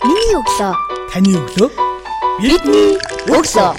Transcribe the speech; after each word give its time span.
Миний 0.00 0.32
өглөө. 0.32 0.72
Таны 1.12 1.34
өглөө. 1.36 1.68
Бидний 2.40 2.94
өглөө. 3.28 3.72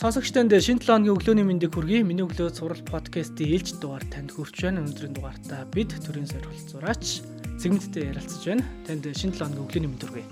Сонсогчтонд 0.00 0.56
шинэ 0.56 0.80
7 0.80 1.04
өдрийн 1.04 1.12
өглөөний 1.12 1.44
мэндийг 1.44 1.76
хүргэе. 1.76 2.00
Миний 2.00 2.24
өглөө 2.24 2.48
цуврал 2.56 2.80
подкастын 2.88 3.44
ээлж 3.44 3.76
дугаар 3.76 4.08
танд 4.08 4.32
хүрч 4.32 4.56
байна. 4.64 4.80
Өнөөдрийн 4.80 5.12
дугаартаа 5.12 5.68
бид 5.68 5.92
төрийн 6.00 6.24
сорилт 6.24 6.72
зураач 6.72 7.20
сегменттэй 7.60 8.08
ярилцаж 8.16 8.40
байна. 8.40 8.64
Танд 8.88 9.04
шинэ 9.04 9.36
7 9.36 9.52
өдрийн 9.52 9.68
өглөөний 9.68 9.90
мэнд 9.92 10.04
хүргэе. 10.08 10.24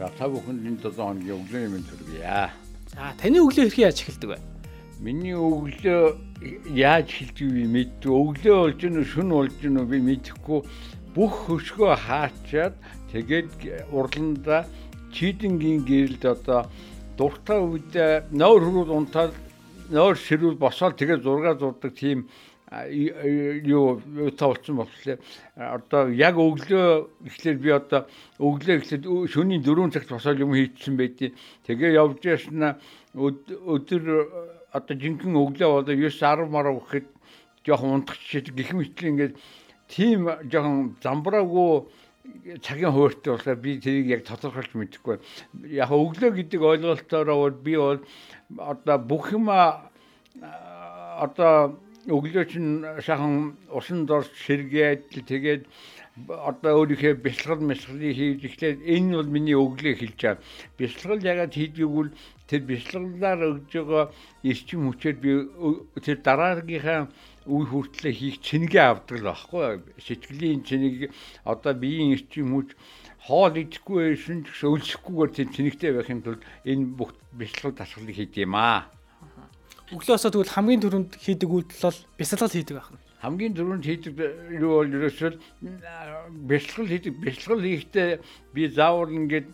За 0.00 0.08
та 0.16 0.32
бүхэнд 0.32 0.64
энэ 0.64 0.80
7 0.80 0.96
хоногийн 0.96 1.44
өглөөний 1.44 1.70
мэнд 1.76 1.88
хүргэе. 1.92 2.24
За 2.88 3.12
таны 3.20 3.36
өглөө 3.36 3.68
хэрхэн 3.68 3.84
яаж 3.84 4.00
эхэлдэг 4.00 4.32
вэ? 4.32 4.40
Миний 5.04 5.36
өглөө 5.36 6.25
яаж 6.72 7.08
эхэлдэг 7.08 7.48
вэ 7.48 7.64
мэддэг. 7.72 8.10
Өглөө 8.12 8.56
болж 8.60 8.80
гэнэ 8.80 9.02
шүн 9.04 9.28
болж 9.32 9.56
гэнэ 9.56 9.82
би 9.88 9.98
мэдэхгүй 10.04 10.60
бүх 11.16 11.32
хөшгөө 11.48 11.92
хаачаад 11.96 12.74
тэгээд 13.12 13.88
урландаа 13.92 14.68
чийдэнгийн 15.16 15.80
гэрэлд 15.88 16.24
одоо 16.28 16.68
дуртай 17.16 17.58
үед 17.64 17.92
нойр 18.36 18.62
хөрүүл 18.68 18.92
унтаад 18.92 19.32
нойр 19.88 20.16
ширүүл 20.20 20.60
босоод 20.60 21.00
тэгээд 21.00 21.24
зураг 21.24 21.56
зурдаг 21.56 21.96
тийм 21.96 22.28
юу 22.68 24.02
та 24.36 24.52
болсон 24.52 24.76
болохоор 24.76 25.18
одоо 25.56 26.10
яг 26.10 26.34
өглөө 26.36 27.08
ихлээр 27.30 27.58
би 27.62 27.70
одоо 27.70 28.04
өглөө 28.42 28.76
ихлээр 28.82 29.30
шөнийн 29.30 29.62
4 29.62 29.94
цагт 29.94 30.10
босоод 30.10 30.42
юм 30.42 30.52
хийчихсэн 30.52 30.96
байдیں۔ 30.98 31.32
Тэгээ 31.64 31.94
явж 31.94 32.20
ясна 32.26 32.76
өдөр 33.14 34.04
одоо 34.76 34.94
жинхэнэ 35.02 35.38
өглөө 35.40 35.68
болоо 35.72 35.88
9 35.88 36.10
10 36.10 36.52
мараа 36.52 36.74
гэхэд 36.76 37.06
жоохон 37.66 37.94
унтчихчих 37.96 38.54
гэх 38.54 38.70
мэтлээ 38.76 39.12
ингээд 39.12 39.34
тийм 39.88 40.28
жоохон 40.52 40.96
замбраагүй 41.02 41.72
цагийн 42.62 42.92
хууртай 42.92 43.32
болохоор 43.32 43.58
би 43.62 43.80
тэрийг 43.80 44.06
яг 44.06 44.24
тодорхойлж 44.26 44.74
мэдэхгүй. 44.74 45.18
Яг 45.70 45.90
өглөө 45.90 46.30
гэдэг 46.36 46.62
ойлголтоор 46.62 47.52
би 47.62 47.76
бол 47.76 48.00
одоо 48.58 48.98
бүх 48.98 49.32
юм 49.32 49.48
одоо 49.50 51.78
өглөө 52.06 52.44
чинь 52.50 52.84
шахан 53.02 53.56
усан 53.70 54.06
дорж 54.06 54.30
сэргээд 54.46 55.26
тэгээд 55.26 55.66
одоо 56.28 56.72
өөрийнхөө 56.80 57.14
бясалгал 57.24 57.66
мэсгалыг 57.66 58.16
хийж 58.16 58.40
эхлээд 58.48 58.78
энэ 58.94 59.16
бол 59.16 59.34
миний 59.34 59.56
өглөө 59.56 59.94
хэлж 60.00 60.16
байгаа. 60.16 60.42
Бясалгал 60.78 61.20
ягаад 61.20 61.52
хийдгийг 61.52 61.90
бол 61.90 62.10
тэр 62.46 62.60
бясалгалаар 62.66 63.40
өгж 63.58 63.72
байгаа 63.74 64.04
эрчим 64.46 64.86
хүчээр 64.86 65.16
би 65.18 65.30
тэр 66.02 66.18
дараагийнхаа 66.22 67.10
үе 67.46 67.64
хүртлээр 67.66 68.14
хийх 68.14 68.38
цэнгээ 68.42 68.84
авдаг 68.86 69.18
л 69.18 69.28
байхгүй 69.30 69.82
сэтгэлийн 70.02 70.62
цэнийг 70.66 71.10
одоо 71.46 71.72
биеийн 71.74 72.14
эрчим 72.14 72.54
хүч 72.54 72.74
хоол 73.26 73.54
идэхгүй 73.58 74.14
байсан 74.14 74.46
ч 74.46 74.62
өлсөхгүйгээр 74.62 75.30
тэр 75.34 75.48
цэнэгтэй 75.50 75.90
байхын 75.98 76.22
тулд 76.22 76.42
энэ 76.62 76.94
бүх 76.94 77.10
бясалгал 77.34 77.74
дасгалыг 77.74 78.14
хийдэг 78.14 78.46
юм 78.46 78.54
аа. 78.54 78.86
Өглөөсөө 79.90 80.30
тэгвэл 80.30 80.54
хамгийн 80.54 80.82
түрүүнд 80.82 81.12
хийдэг 81.18 81.50
үйлдэл 81.50 81.86
бол 81.90 82.00
бясалгал 82.18 82.54
хийдэг 82.54 82.74
байх 82.78 82.90
нь. 82.94 83.02
Хамгийн 83.22 83.54
түрүүнд 83.58 83.84
хийдэг 83.86 84.14
юу 84.62 84.82
бол 84.82 84.94
ерөөсөө 84.94 85.30
бясалгал 86.46 86.90
хийдэг. 86.90 87.14
Бясалгал 87.18 87.66
хийхдээ 87.66 88.10
би 88.54 88.62
заавал 88.70 89.10
ингээд 89.10 89.46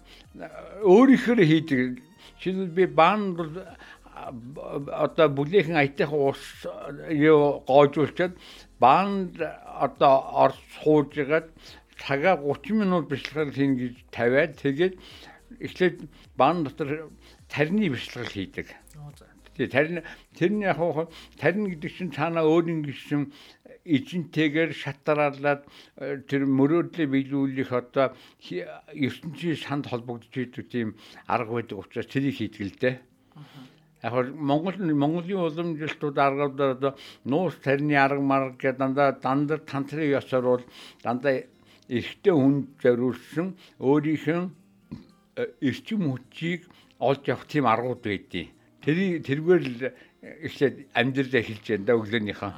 өөрийнхөө 0.85 1.45
хийдэг. 1.49 2.12
Би 2.45 2.87
баанд 2.87 3.37
бол 3.37 3.51
одоо 5.07 5.29
бүлэхэн 5.29 5.77
аятайхан 5.77 6.21
ус 6.31 6.43
юу 7.09 7.65
гоожуулчаад 7.67 8.37
баанд 8.79 9.41
одоо 9.41 10.15
орц 10.45 10.59
хуужгаад 10.83 11.49
цагаа 11.99 12.37
30 12.37 12.83
минут 12.83 13.09
бясалгал 13.09 13.53
хийн 13.55 13.73
гэж 13.79 13.95
тавиад 14.11 14.59
тэгээд 14.61 14.95
эхлээд 15.61 15.97
баан 16.37 16.65
дотор 16.65 17.11
тарны 17.49 17.89
бясалгал 17.89 18.31
хийдэг. 18.31 18.67
Тэгээ 19.63 19.71
тарин 19.71 19.99
тэрний 20.35 20.67
яг 20.67 20.83
тарин 21.39 21.71
гэдэг 21.71 21.91
чинь 21.95 22.11
цаанаа 22.11 22.43
өөрийн 22.43 22.83
гисэн 22.83 23.31
эзэнтэйгээр 23.85 24.71
шатараалаад 24.75 25.63
э, 25.99 26.23
тэр 26.27 26.47
мөрөөдлөө 26.47 27.07
биелүүлэх 27.07 27.71
одоо 27.71 28.15
ертөнцийн 28.95 29.59
санд 29.59 29.91
холбогдож 29.91 30.35
идэг 30.35 30.67
тийм 30.71 30.95
арга 31.27 31.63
байдаг 31.63 31.79
учраас 31.83 32.07
тэрийг 32.07 32.39
хийдэг 32.39 32.63
л 32.63 32.79
дээ. 32.79 32.97
Яг 34.03 34.35
Монгол 34.35 34.79
Монголын 34.79 35.47
уламжлалтууд 35.47 36.19
аргуудаар 36.19 36.75
одоо 36.79 36.93
нуус 37.27 37.59
тарины 37.63 37.95
арга 37.99 38.23
марга 38.23 38.59
гэдэг 38.59 38.79
дандаа 38.79 39.09
дандаа 39.19 39.59
тантрын 39.59 40.15
ёсоор 40.19 40.45
бол 40.47 40.65
дандаа 41.03 41.43
эрэгтэй 41.91 42.35
хүн 42.35 42.57
зориулсан 42.83 43.55
өөрийнх 43.83 44.27
нь 44.31 44.51
э, 45.39 45.51
эрчим 45.59 46.07
хүчийг 46.07 46.71
олж 46.99 47.25
авах 47.31 47.47
тийм 47.51 47.67
аргууд 47.67 48.03
байдیں۔ 48.03 48.51
Тэр 48.83 49.23
тэргээр 49.23 49.63
л 49.63 49.95
эхлээд 50.23 50.77
амьдрал 50.95 51.35
эхэлж 51.39 51.67
байна 51.71 51.87
да 51.87 51.95
өглөөнийхөө. 51.99 52.51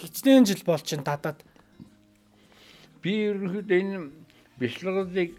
Хичнээн 0.00 0.44
жил 0.46 0.62
бол 0.66 0.82
чин 0.82 1.02
дадаад 1.06 1.38
би 3.02 3.30
ерөнхийдөө 3.30 3.78
энэ 3.78 4.10
бяцлаглалыг 4.58 5.30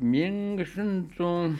1983 0.00 1.58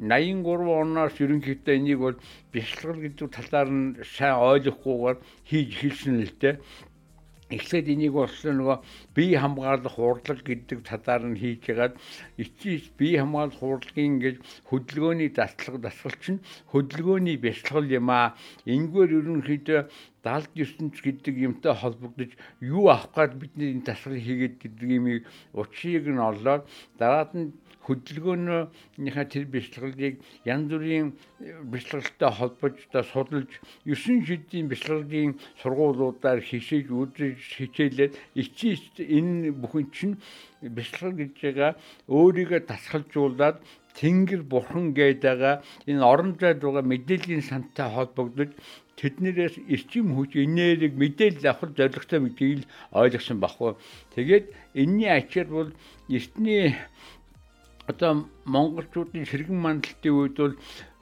оноос 0.00 1.14
ерөнхийдөө 1.20 1.74
энийг 1.74 1.98
бол 1.98 2.18
бяцлал 2.52 2.98
гэдэг 3.02 3.28
талаар 3.34 3.68
нь 3.70 3.98
сайн 4.02 4.38
ойлгохгүйгээр 4.38 5.18
хийж 5.50 5.68
эхэлсэн 5.74 6.16
л 6.26 6.34
дээ 6.40 6.54
эхлээд 7.50 7.86
энийг 7.94 8.12
болсон 8.18 8.58
нөгөө 8.58 8.78
бие 9.14 9.38
хамгаалах 9.38 9.94
хурлаг 9.94 10.42
гэдэг 10.42 10.82
талаар 10.82 11.22
нь 11.30 11.38
хийж 11.38 11.62
ягаад 11.70 11.94
эцсийн 12.42 12.82
бие 12.98 13.22
хамгаалах 13.22 13.60
хурлагийн 13.62 14.18
гэж 14.18 14.36
хөдөлгөөний 14.66 15.30
датлаг 15.30 15.78
дасгал 15.78 16.16
чинь 16.18 16.42
хөдөлгөөний 16.74 17.38
бясалгал 17.38 17.86
юм 17.86 18.10
аа. 18.10 18.34
Энэгээр 18.66 19.10
ерөнхийдөө 19.22 19.80
79 20.26 20.90
ч 20.90 20.98
гэдэг 21.06 21.34
юмтай 21.38 21.74
холбогдож 21.78 22.34
юу 22.58 22.90
авах 22.90 23.14
гээд 23.14 23.38
бидний 23.38 23.70
энэ 23.78 23.86
дасгалыг 23.86 24.26
хийгээд 24.26 24.54
гэдэг 24.58 24.88
юм 24.90 25.06
учрыг 25.54 26.04
нь 26.10 26.18
олоод 26.18 26.66
дараад 26.98 27.30
нь 27.38 27.54
хөдөлгөөнийхээ 27.86 29.26
тэр 29.30 29.44
бяцлаглыг 29.54 30.14
янз 30.44 30.66
бүрийн 30.70 31.08
бяцлаглалтай 31.72 32.30
холбож 32.34 32.76
та 32.92 33.00
судалж 33.06 33.50
9 33.86 34.26
шидийн 34.26 34.66
бяцлаглалын 34.68 35.38
сургуулиудаар 35.62 36.40
хишээж 36.42 36.86
үзэж 36.90 37.38
хичээлээд 37.56 38.12
эцсийн 38.42 38.78
энэ 39.18 39.54
бүхэн 39.62 39.86
чинь 39.94 40.14
бяцлал 40.76 41.14
гэж 41.14 41.32
байгаа 41.42 41.72
өөрийгөө 42.10 42.60
тасгалжуулаад 42.66 43.62
Тэнгэр 43.96 44.42
бурхан 44.44 44.92
гэдэг 44.92 45.40
энэ 45.88 46.04
орон 46.04 46.36
зайд 46.36 46.60
байгаа 46.60 46.84
мэдээллийн 46.84 47.40
сантай 47.40 47.88
холбогдож 47.88 48.52
тэднэрээс 49.00 49.56
эрчим 49.72 50.12
хүч 50.16 50.36
энерги 50.36 50.92
мэдээлэл 50.92 51.48
авах 51.48 51.72
зорилготой 51.76 52.20
гэдгийг 52.20 52.52
л 52.60 52.68
ойлгосон 53.00 53.40
баггүй. 53.40 53.72
Тэгээд 54.12 54.44
энэний 54.80 55.10
ачаар 55.12 55.48
бол 55.48 55.70
эртний 56.12 56.76
одоо 57.90 58.26
монголчуудын 58.44 59.26
сэргэн 59.30 59.58
мандалтын 59.62 60.12
үед 60.12 60.36
бол 60.36 60.54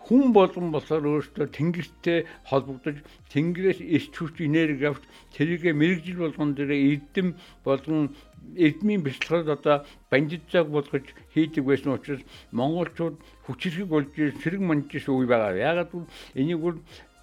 хүн 0.04 0.36
болгон 0.36 0.68
болохоор 0.72 1.04
өөртөө 1.08 1.46
тэнгэртэй 1.48 2.18
холбогдож 2.44 3.00
тэнгэрээс 3.32 3.80
эрч 3.80 4.12
хүч 4.12 4.36
энерги 4.44 4.84
авч 4.84 5.02
тэрийг 5.32 5.64
мэрэгжил 5.72 6.28
болгон 6.28 6.52
дээр 6.52 6.72
эрдэм 6.76 7.28
болгон 7.64 8.12
эрдмийн 8.56 9.00
бяцлагад 9.00 9.48
одоо 9.56 9.76
бандитзаг 10.12 10.68
болгож 10.68 11.08
хийдэг 11.32 11.64
байсан 11.64 11.96
учраас 11.96 12.22
монголчууд 12.52 13.16
хүчрхэг 13.48 13.88
болж 13.88 14.12
сэрэг 14.12 14.60
мандж 14.60 14.92
үе 15.08 15.26
байгаа. 15.26 15.56
Ягаад 15.56 15.88
гэвэл 15.88 16.12
энийг 16.36 16.60
бол 16.60 16.76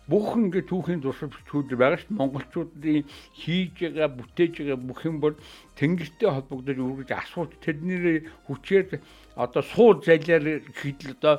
бүх 0.09 0.33
ингээд 0.37 0.67
түүхийн 0.69 1.01
туршилт 1.01 1.35
бичгүүд 1.35 1.77
байгаа 1.77 1.99
шүү. 2.01 2.17
Монголчуудын 2.17 3.05
хийж 3.37 3.75
байгаа, 3.77 4.09
бүтээж 4.09 4.53
байгаа 4.57 4.79
бүх 4.81 5.01
юм 5.05 5.17
бол 5.21 5.35
тэнгистэй 5.77 6.29
холбогдож 6.29 6.77
үргэж 6.81 7.09
асууж 7.13 7.51
тэдний 7.61 8.25
хүчээр 8.49 8.97
одоо 9.37 9.61
сууд 9.61 10.03
зайлаар 10.03 10.65
гэхэд 10.65 10.99
л 11.05 11.15
одоо 11.15 11.35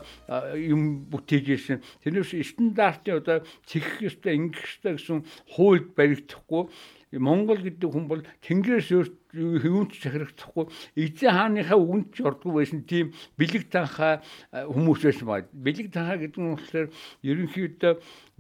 юм 0.57 1.11
бүтээж 1.11 1.47
ирсэн. 1.53 1.83
Тэрнээс 2.07 2.33
стандартын 2.55 3.19
одоо 3.19 3.37
цэгэх 3.67 4.09
ёстой, 4.09 4.39
ингэх 4.39 4.63
ёстой 4.63 4.93
гэсэн 4.97 5.21
хуульд 5.53 5.93
баригдахгүй 5.99 6.71
Монгол 7.13 7.61
гэдэг 7.61 7.89
хүн 7.93 8.07
бол 8.09 8.23
тэнгэрээс 8.41 8.89
юунд 9.33 9.93
ч 9.93 10.05
захирагдахгүй 10.05 10.65
эзэн 10.97 11.33
хааныхаа 11.33 11.79
үгэнд 11.81 12.09
ч 12.17 12.25
ордгүй 12.25 12.53
байсан 12.53 12.81
тийм 12.89 13.13
бэлэг 13.37 13.69
танхаа 13.69 14.25
хүмүүс 14.53 15.01
байсан 15.05 15.27
баа. 15.29 15.45
Бэлэг 15.53 15.93
танхаа 15.93 16.17
гэдэг 16.21 16.41
нь 16.41 16.53
болохоор 16.57 16.89
ерөнхийдөө 17.21 17.93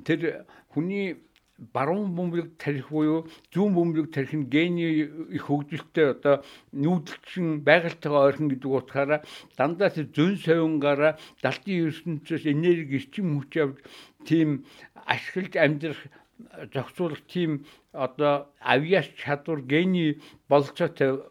тэр 0.04 0.20
хүний 0.72 1.20
баруун 1.72 2.14
бөмбөг 2.16 2.56
тарих 2.58 2.88
буюу 2.90 3.28
зүүн 3.54 3.74
бөмбөг 3.76 4.10
тарих 4.10 4.34
нь 4.34 4.50
гений 4.50 5.06
их 5.36 5.46
хөгжилтэй 5.46 6.16
одоо 6.16 6.42
нүүдэлчин 6.72 7.62
байгальтайгаа 7.62 8.26
ойрхон 8.26 8.48
гэдэг 8.50 8.70
утгаараа 8.72 9.20
дандаа 9.56 9.90
тэр 9.94 10.10
зүүн 10.16 10.36
совингаараа 10.42 11.12
далдын 11.44 11.86
ертөнцөөс 11.92 12.44
энерги 12.50 12.98
эрчим 12.98 13.38
хүч 13.38 13.52
авч 13.62 13.78
тийм 14.26 14.66
ашиглаж 15.06 15.54
амьдрах 15.60 16.00
зохицуулах 16.72 17.20
тийм 17.28 17.64
одоо 17.92 18.48
авиас 18.60 19.06
чадвар 19.20 19.60
гений 19.62 20.20
болцоотой 20.48 21.22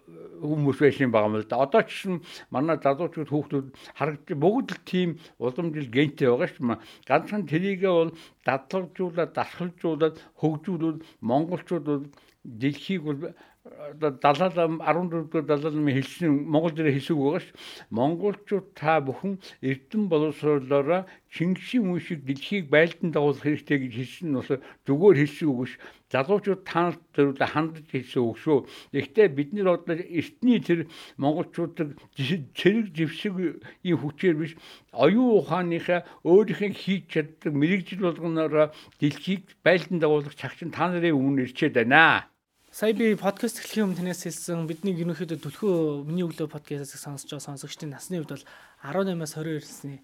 хүмүүс 0.42 0.78
байсан 0.82 1.10
юм 1.10 1.36
л 1.38 1.46
да. 1.46 1.66
Одоо 1.66 1.82
ч 1.86 1.90
гэсэн 1.92 2.16
манай 2.50 2.78
залуучууд 2.82 3.30
хүүхдүүд 3.30 3.68
харагдаж 3.98 4.38
бүгд 4.38 4.70
л 4.74 4.82
тийм 4.86 5.10
уламжил 5.38 5.90
гентэй 5.90 6.28
байгаа 6.30 6.50
шүү 6.50 6.66
дээ. 6.68 6.82
Ганцхан 7.10 7.44
тэрийгээ 7.50 7.94
бол 7.94 8.12
дадлагжуулаад, 8.46 9.32
дасгалжуулаад 9.38 10.16
хөгжүүлвэл 10.42 11.04
монголчууд 11.22 11.86
бол 11.86 12.06
дэлхийг 12.44 13.02
бол 13.06 13.20
одоо 13.64 14.10
70 14.10 14.82
14 14.82 15.30
дугаар 15.30 15.46
далаалмын 15.46 15.94
хэлсэн 15.94 16.50
Монгол 16.50 16.74
дээр 16.74 16.98
хэлсэг 16.98 17.18
байгаа 17.18 17.42
ш. 17.46 17.54
Монголчууд 17.94 18.74
та 18.74 18.98
бүхэн 19.06 19.38
эрдэм 19.62 20.10
боловсруулаараа 20.10 21.06
Чингисийн 21.30 21.86
үе 21.94 22.02
шиг 22.02 22.26
дэлхийг 22.26 22.74
байлдан 22.74 23.14
дагуулах 23.14 23.46
хэрэгтэй 23.46 23.78
гэж 23.86 23.94
хэлсэн 23.94 24.28
нь 24.34 24.38
бас 24.42 24.50
зүгээр 24.90 25.18
хэлсэн 25.22 25.48
үг 25.54 25.70
ш. 25.70 25.78
Залуучууд 26.10 26.62
таанд 26.66 26.98
зөвлө 27.14 27.46
хандж 27.46 27.86
хэлсэн 27.94 28.22
үг 28.26 28.38
шүү. 28.42 28.60
Гэхдээ 28.98 29.28
бид 29.30 29.50
нэр 29.54 29.78
одоо 29.78 29.94
эртний 29.94 30.58
тэр 30.58 30.90
монголчуудыг 31.22 32.02
цэрэг 32.18 32.88
живсэг 32.98 33.62
ийм 33.86 33.98
хүчээр 34.02 34.42
биш 34.42 34.58
оюун 34.90 35.38
ухааныхаа 35.38 36.02
өөрийнхөө 36.26 36.72
хийж 36.74 37.04
чаддаг 37.14 37.54
мэрэгжил 37.54 38.10
болгоноор 38.10 38.74
дэлхийг 38.98 39.54
байлдан 39.62 40.02
дагуулах 40.02 40.34
чагчин 40.34 40.74
та 40.74 40.90
нарын 40.90 41.14
өмнө 41.14 41.46
ирчээд 41.46 41.78
байна. 41.78 42.31
Сая 42.72 42.94
би 42.96 43.18
подкаст 43.20 43.60
эхлэхийн 43.60 43.92
өмнө 43.92 44.00
танаас 44.00 44.24
хэлсэн 44.24 44.64
бидний 44.64 44.96
ерөнхийдөө 44.96 45.44
түлхүү 45.44 46.08
миний 46.08 46.24
өглөө 46.24 46.48
подкастыг 46.48 47.04
сонсож 47.04 47.28
байгаа 47.28 47.60
сонсогчдын 47.60 47.92
насны 47.92 48.24
хувьд 48.24 48.32
бол 48.32 48.48
18-аас 48.80 49.36
22 49.36 49.60
насны 49.60 50.00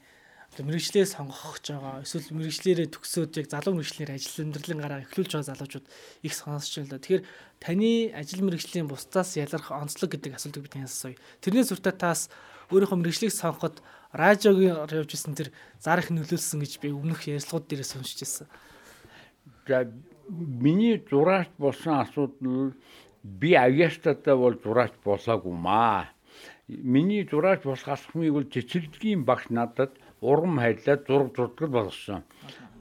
мэрэгчлээ 0.68 1.08
сонгох 1.08 1.64
гэж 1.64 1.80
байгаа. 1.80 2.04
Эсвэл 2.04 2.28
мэрэгчлэрээ 2.36 2.92
төгсөөд 2.92 3.40
яг 3.40 3.48
залуу 3.48 3.80
мэрэгчлэр 3.80 4.12
ажил 4.12 4.52
амьдралын 4.52 4.84
гараа 4.84 5.00
эхлүүлж 5.00 5.32
байгаа 5.32 5.48
залуучууд 5.48 5.86
их 6.28 6.34
сонсож 6.36 6.74
байна 6.76 6.88
л 6.92 6.92
да. 6.92 7.00
Тэгэхээр 7.00 7.24
таны 7.64 7.92
ажил 8.12 8.44
мэрэгжлийн 8.44 8.92
бусдаас 8.92 9.40
ялгарх 9.40 9.72
онцлог 9.72 10.12
гэдэг 10.12 10.36
асуултыг 10.36 10.68
би 10.68 10.72
танаас 10.76 10.92
асууя. 10.92 11.16
Тэрнээс 11.40 11.72
үртээ 11.72 11.96
таас 11.96 12.28
өөрийнхөө 12.68 13.00
мэрэгчлийг 13.00 13.32
сонгоход 13.32 13.80
радиогийн 14.12 14.76
явж 14.92 15.16
исэн 15.16 15.40
тэр 15.40 15.56
зар 15.80 16.04
их 16.04 16.12
нөлөөлсөн 16.12 16.60
гэж 16.60 16.84
би 16.84 16.92
өмнөх 16.92 17.32
ярилцлагууд 17.32 17.64
дээрээс 17.72 17.96
уншиж 17.96 18.28
байсан. 18.28 18.48
За 19.68 19.88
миний 20.30 21.04
зураач 21.10 21.50
болсон 21.58 22.00
асуудал 22.00 22.74
би 23.24 23.54
авьяастатай 23.54 24.36
бол 24.36 24.56
зураач 24.64 24.94
болоогүй 25.04 25.54
маа. 25.54 26.10
Миний 26.68 27.28
зураач 27.30 27.64
болох 27.64 27.88
асхмыг 27.88 28.34
бол 28.34 28.44
цэцэрлэгийн 28.44 29.24
багш 29.24 29.50
надад 29.50 29.92
урам 30.22 30.60
хайрлаад 30.60 31.08
зураг 31.08 31.36
зурдаг 31.36 31.70
болсон. 31.70 32.24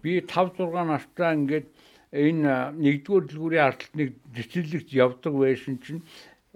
Би 0.03 0.21
5 0.21 0.59
6 0.59 0.85
настай 0.87 1.35
ингээд 1.35 1.67
энэ 2.13 2.73
нэгдүгээр 2.83 3.25
дэлгүүрийн 3.27 3.67
ардталтныг 3.67 4.11
цэцэрлэгт 4.35 4.91
явдаг 4.93 5.35
байсан 5.35 5.79
чинь 5.79 6.03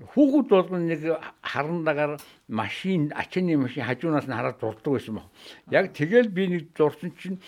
хүүхэд 0.00 0.48
болгон 0.48 0.88
нэг 0.88 1.00
харандагаар 1.42 2.16
машин 2.48 3.12
ачааны 3.14 3.56
машин 3.56 3.84
хажуунаас 3.84 4.26
нь 4.26 4.36
хараад 4.36 4.58
зурдаг 4.60 4.92
байсан 4.94 5.14
баг. 5.20 5.26
Яг 5.70 5.92
тэгэл 5.92 6.28
би 6.32 6.46
нэг 6.48 6.62
зурсан 6.76 7.12
чинь 7.20 7.38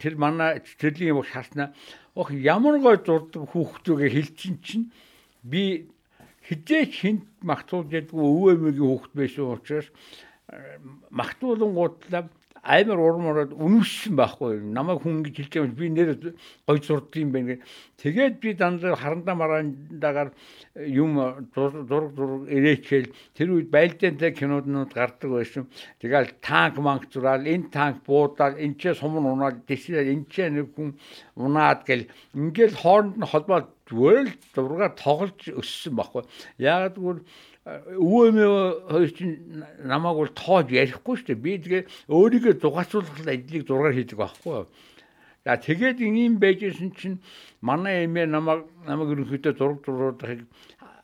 тэр 0.00 0.16
манай 0.16 0.60
цэцэрлэгийн 0.64 1.16
багш 1.16 1.30
харснаа 1.30 1.68
ох 2.14 2.28
ямар 2.30 2.76
гой 2.80 2.96
зурдаг 3.00 3.48
хүүхдүүгээ 3.52 4.10
хэлчин 4.12 4.56
чинь 4.60 4.92
би 5.42 5.88
хизээч 6.48 6.92
хинт 7.00 7.26
магтуул 7.40 7.88
гэдгүй 7.88 8.20
өвөө 8.20 8.50
эмээгийн 8.56 8.88
хүүхд 8.90 9.12
байсан 9.16 9.48
учраас 9.56 9.88
магтуулангуудлаа 11.10 12.28
амар 12.62 12.98
урмороод 13.02 13.52
үнэмшсэн 13.58 14.14
байхгүй 14.14 14.62
намайг 14.62 15.02
хүн 15.02 15.26
гэж 15.26 15.34
хэлж 15.34 15.52
байгаа 15.58 15.74
би 15.74 15.88
нэр 15.90 16.10
гой 16.62 16.78
зурд 16.78 17.10
юм 17.18 17.34
байна 17.34 17.58
гэх. 17.58 17.66
Тэгээд 17.98 18.34
би 18.38 18.54
дандаа 18.54 18.94
харандаа 18.94 19.34
марандагаар 19.34 20.30
юм 20.78 21.18
зураг 21.50 22.14
зураг 22.14 22.46
ирээчээл 22.46 23.10
тэр 23.34 23.48
үед 23.50 23.68
байлдаантай 23.74 24.30
киноднууд 24.30 24.94
гардаг 24.94 25.30
байсан. 25.34 25.66
Тэгэл 25.98 26.38
танк 26.38 26.78
манк 26.78 27.10
зураал 27.10 27.42
энэ 27.42 27.74
танк 27.74 28.06
буудаад 28.06 28.54
энэ 28.62 28.78
ч 28.78 28.94
сумн 28.94 29.26
унаад 29.26 29.66
тийшээ 29.66 30.06
энэ 30.14 30.30
ч 30.30 30.46
нэг 30.46 30.70
хүн 30.78 30.94
унаад 31.34 31.82
гэл 31.82 32.06
ингээл 32.30 32.78
хооронд 32.78 33.18
нь 33.18 33.26
холбоод 33.26 33.74
зүгээр 33.90 34.26
л 34.30 34.38
зургаар 34.54 34.94
тоглож 34.94 35.50
өссөн 35.50 35.98
байхгүй. 35.98 36.22
Яагаад 36.62 36.94
гэвэл 36.94 37.26
өвөө 37.62 38.90
хоёр 38.90 39.10
чинь 39.14 39.62
намайг 39.86 40.16
бол 40.18 40.32
тоож 40.34 40.66
ярихгүй 40.74 41.14
шүү 41.14 41.26
дээ. 41.30 41.44
Би 41.46 41.52
тэгээ 41.62 41.82
өөрийгөө 42.10 42.54
дугацуулах 42.58 43.22
ажлыг 43.22 43.62
зургаар 43.66 43.94
хийдэг 43.94 44.18
байхгүй. 44.18 44.66
За 45.46 45.54
тэгээд 45.58 46.02
ийм 46.02 46.42
байжсэн 46.42 46.90
чинь 46.98 47.22
манай 47.62 48.10
эмээ 48.10 48.26
намайг 48.26 48.66
намайг 48.82 49.14
ерөнхийдөө 49.14 49.54
зураг 49.54 49.78
зуруудахыг 49.86 50.42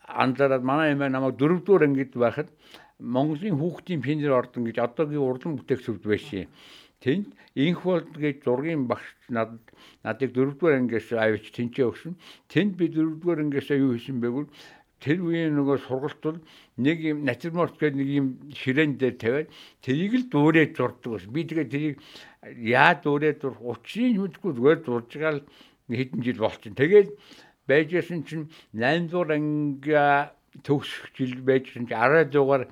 анзаараад 0.06 0.66
манай 0.66 0.98
эмээ 0.98 1.14
намайг 1.14 1.38
дөрөвдүгээр 1.38 1.86
ангид 1.86 2.14
байхад 2.18 2.50
Монголын 2.98 3.54
хүүхдийн 3.54 4.02
пенсер 4.02 4.34
ордон 4.34 4.66
гэж 4.66 4.82
одоогийн 4.82 5.22
урлан 5.22 5.54
бүтээгдэхүүн 5.62 6.02
байсан. 6.02 6.50
Тэнд 6.98 7.30
инх 7.54 7.86
болд 7.86 8.10
гэж 8.10 8.42
зургийн 8.42 8.90
багш 8.90 9.06
надад 9.30 9.62
надыг 10.02 10.34
дөрөвдүгээр 10.34 10.78
ангиас 10.82 11.08
авч 11.14 11.54
тэнцээ 11.54 11.86
өгсөн. 11.86 12.18
Тэнд 12.50 12.74
би 12.74 12.90
дөрөвдүгээр 12.90 13.42
ангиас 13.46 13.70
юу 13.70 13.94
хийсэн 13.94 14.18
бэ 14.18 14.28
гэвэл 14.34 14.50
тэр 14.98 15.22
үеийн 15.22 15.54
нөгөө 15.54 15.78
сургалт 15.86 16.22
бол 16.22 16.38
нэг 16.82 16.98
юм 17.06 17.18
натюрморт 17.22 17.78
гэдэг 17.78 17.98
нэг 17.98 18.10
юм 18.10 18.26
ширээн 18.50 18.98
дээр 18.98 19.16
тавиад 19.18 19.48
тэрийг 19.82 20.14
л 20.18 20.24
дуурайж 20.26 20.74
зурдаг 20.74 21.10
байсан. 21.14 21.30
Би 21.30 21.42
тэгээ 21.46 21.68
тэрийг 21.70 21.96
яа 22.58 22.98
дуурайж 22.98 23.38
зурх 23.38 23.62
учрыг 23.62 24.18
мэдгүй 24.18 24.52
зүгээр 24.58 24.80
зурж 24.82 25.10
байгаа 25.14 25.34
л 25.38 25.46
хэдэн 25.86 26.20
жил 26.26 26.42
болчихсон. 26.42 26.74
Тэгээд 26.74 27.08
байжсэн 27.70 28.20
чинь 28.26 28.50
8 28.74 29.06
дугаар 29.06 29.38
анги 29.38 29.94
төгсөх 30.66 31.14
жил 31.14 31.34
байжсэн 31.46 31.86
чинь 31.86 31.94
10 31.94 32.34
дугаар 32.34 32.66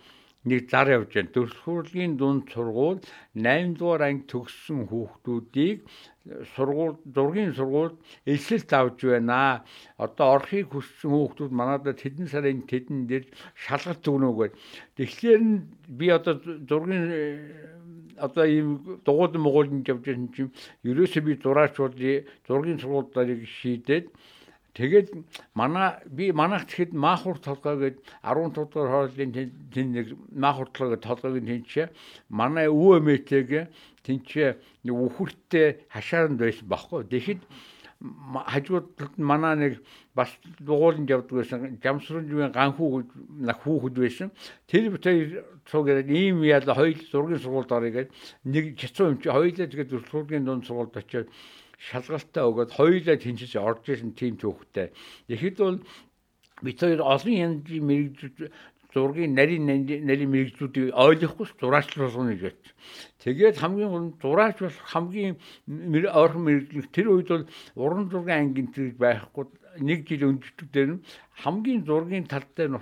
нэг 0.46 0.70
зар 0.70 0.88
явж 0.94 1.10
байна. 1.10 1.34
Төрөлхүүрлийн 1.34 2.14
дунд 2.16 2.46
сургууль 2.54 3.02
8 3.34 3.75
дугаар 3.78 4.06
анги 4.06 4.31
төгссөн 4.31 4.87
хүүхдүүдийг 4.87 5.82
сургууль 6.54 6.96
зургийн 7.14 7.52
сургуульд 7.58 7.98
эсэлт 8.25 8.70
авч 8.70 8.98
байна. 9.10 9.66
Одоо 9.98 10.38
орохыг 10.38 10.70
хүссэн 10.70 11.10
хүүхдүүд 11.10 11.50
манайдад 11.50 11.98
хэдэн 11.98 12.31
сарын 12.31 12.62
тэдэн 12.70 13.10
дээр 13.10 13.26
шалгалт 13.58 14.06
өгнөөгөө. 14.06 14.48
Тэгэхээр 14.94 15.43
би 15.98 16.06
одоо 16.14 16.34
зургийн 16.38 17.04
одоо 18.16 18.44
ийм 18.46 19.00
дугуйд 19.04 19.34
могуулд 19.37 19.72
явж 19.82 20.02
байгаа 20.06 20.31
чинь 20.31 20.54
ерөөсөө 20.87 21.22
би 21.26 21.32
зураач 21.42 21.75
бол 21.76 21.94
зургийн 22.46 22.78
сургуулиудыг 22.81 23.42
шийдээд 23.44 24.06
Тэгээд 24.76 25.08
манай 25.56 25.96
би 26.05 26.33
манайх 26.37 26.68
тэгэхэд 26.68 26.92
маахур 26.92 27.40
толгой 27.40 27.76
гээд 27.80 27.97
15 28.21 28.52
дугаар 28.52 29.09
хооллын 29.09 29.33
тэн 29.73 29.88
нэг 29.97 30.06
маахур 30.37 30.68
толгой 30.68 31.00
толгойг 31.00 31.40
тэнчээ 31.49 31.88
манай 32.28 32.68
өвөө 32.68 33.00
эмээтэйгээ 33.00 33.64
тэнчээ 34.04 34.50
нэг 34.85 34.95
үхэртэй 34.95 35.88
хашаанд 35.88 36.37
байсан 36.37 36.68
баггүй. 36.68 37.09
Тэгэхэд 37.09 37.40
хажууд 38.52 39.16
манай 39.16 39.56
нэг 39.56 39.73
бас 40.12 40.28
дугууланд 40.61 41.09
явдаг 41.09 41.33
байсан 41.40 41.80
жамсрын 41.80 42.52
ганхүү 42.52 43.40
нах 43.40 43.64
хүүхэд 43.64 43.97
байсан. 43.97 44.28
Тэр 44.68 44.92
бүтээ 44.92 45.64
цугаад 45.73 46.04
ийм 46.04 46.45
ял 46.45 46.68
хоёул 46.68 47.00
зургийн 47.09 47.40
сургуульд 47.40 47.73
орё 47.73 47.90
гээд 47.97 48.11
нэг 48.45 48.76
чацуу 48.76 49.16
юм 49.16 49.21
чи 49.25 49.33
хоёулаа 49.33 49.73
тэгээд 49.73 49.97
зургийн 50.12 50.45
дунд 50.45 50.68
сургуульд 50.68 51.00
очиод 51.00 51.33
шалгалтаа 51.76 52.45
өгөөд 52.49 52.71
хоёулаа 52.73 53.16
тэнцэж 53.21 53.52
орж 53.61 53.85
исэн 53.92 54.12
тийм 54.16 54.40
түүхтэй. 54.40 54.92
Тэгэхэд 55.28 55.56
бол 55.61 55.78
бид 56.64 56.78
хоёр 56.80 57.00
олон 57.04 57.35
янзын 57.37 57.85
мэрэгжил 57.85 58.50
зургийн 58.97 59.37
нарийн 59.37 59.64
нарийн 60.09 60.33
мэрэгжлүүдийг 60.33 60.97
ойлгохгүй 60.97 61.47
зураачлуулна 61.61 62.33
гэж. 62.40 62.56
Тэгээд 63.21 63.61
хамгийн 63.61 63.92
гол 63.92 64.06
нь 64.09 64.16
зураач 64.25 64.56
болох 64.64 64.85
хамгийн 64.88 65.37
ойрхон 66.16 66.45
мэрэгжил 66.49 66.88
тэр 66.97 67.06
үед 67.12 67.28
бол 67.28 67.45
уран 67.76 68.09
зургийн 68.09 68.40
ангийн 68.40 68.73
тэр 68.73 68.97
байхгүй 68.97 69.45
нэг 69.85 70.09
жил 70.09 70.33
өндөждөг 70.33 70.68
дээр 70.73 70.90
нь 70.97 71.04
хамгийн 71.43 71.85
зургийн 71.85 72.26
тал 72.26 72.45
дээр 72.57 72.71
нь 72.73 72.81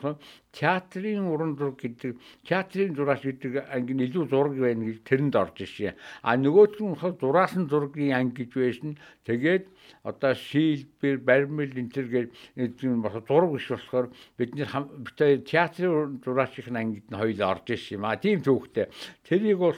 театрын 0.54 1.26
уран 1.26 1.56
зураг 1.58 1.82
гэдэг 1.82 2.14
театрын 2.46 2.94
зураач 2.94 3.26
гэдэг 3.26 3.66
анги 3.74 3.92
нь 3.94 4.06
илүү 4.06 4.24
зураг 4.30 4.54
байна 4.54 4.86
гэж 4.86 4.98
тэрэнд 5.02 5.34
орж 5.34 5.56
ирсэн. 5.66 5.98
А 6.22 6.38
нөгөөт 6.38 6.78
нь 6.78 6.94
болохоор 6.94 7.18
зураасан 7.18 7.66
зургийн 7.66 8.14
анги 8.14 8.46
гэж 8.46 8.52
байсан. 8.54 8.94
Тэгээд 9.26 9.66
одоо 10.06 10.32
шилбэр, 10.38 11.18
баримл 11.18 11.74
нь 11.74 13.02
бас 13.02 13.18
зураг 13.26 13.50
биш 13.50 13.66
болохоор 13.74 14.06
бид 14.38 14.50
бид 14.54 15.18
театрын 15.50 16.22
зураачлын 16.22 16.78
ангид 16.78 17.06
нь 17.10 17.18
хоёул 17.18 17.42
орж 17.42 17.66
ирсэн 17.74 17.98
юм 17.98 18.06
а. 18.06 18.14
Тийм 18.14 18.38
түүхтэй. 18.38 18.86
Тэрийг 19.26 19.58
бол 19.58 19.74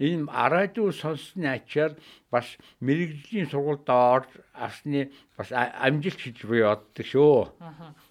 энэ 0.00 0.24
радио 0.32 0.88
сонссны 0.88 1.44
ачаар 1.52 1.92
бас 2.32 2.56
мэрэгжлийн 2.80 3.52
сургуульд 3.52 3.88
орж 3.88 4.30
авсны 4.56 5.12
бас 5.36 5.52
амжилт 5.52 6.20
гэж 6.24 6.38
би 6.48 6.64
боддог 6.64 7.06
шүү. 7.06 7.52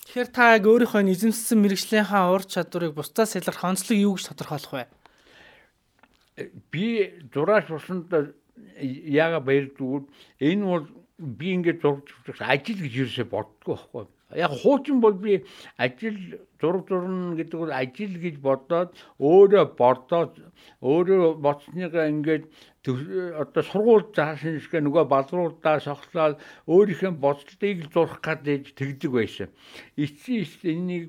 Тэгэхээр 0.05 0.29
та 0.29 0.53
яг 0.53 0.69
өөрийнхөө 0.69 1.01
эзэмссэн 1.01 1.57
мэрэгжлийнхаа 1.65 2.29
ур 2.29 2.45
чадварыг 2.45 2.93
бусдаас 2.93 3.33
ялгарх 3.35 3.65
онцлог 3.65 3.97
юу 3.97 4.13
гэж 4.13 4.29
тодорхойлох 4.29 4.73
вэ? 4.77 4.85
Би 6.69 6.85
зураач 7.33 7.65
болсонд 7.73 8.13
яага 8.77 9.41
баярдгүй 9.41 10.05
энэ 10.45 10.63
бол 10.63 10.85
би 11.17 11.57
ингээд 11.57 11.81
зурж 11.81 12.37
ажил 12.37 12.79
гэж 12.85 12.93
юусоо 13.01 13.25
боддгоо 13.33 13.75
байхгүй. 13.81 14.05
Яг 14.35 14.51
хуучин 14.61 14.99
бол 15.01 15.13
би 15.13 15.45
ажил 15.77 16.17
зураг 16.61 16.85
зурна 16.89 17.35
гэдэг 17.39 17.59
бол 17.59 17.71
ажил 17.71 18.13
гэж 18.19 18.35
бодоод 18.45 18.89
өөрөө 19.19 19.65
бордоод 19.79 20.33
өөрөө 20.81 21.39
боцныгаа 21.39 22.09
ингээд 22.13 22.45
одоо 22.85 23.63
сургууль 23.63 24.07
заасан 24.15 24.59
шиг 24.59 24.77
нөгөө 24.77 25.05
балруулдаа 25.09 25.79
сохлоод 25.81 26.37
өөрийнхөө 26.69 27.13
бодлыг 27.17 27.89
зурх 27.93 28.21
гэдэг 28.21 28.77
тэгдэг 28.77 29.11
байсан. 29.11 29.49
Эцсийн 29.97 30.45
энийг 30.63 31.05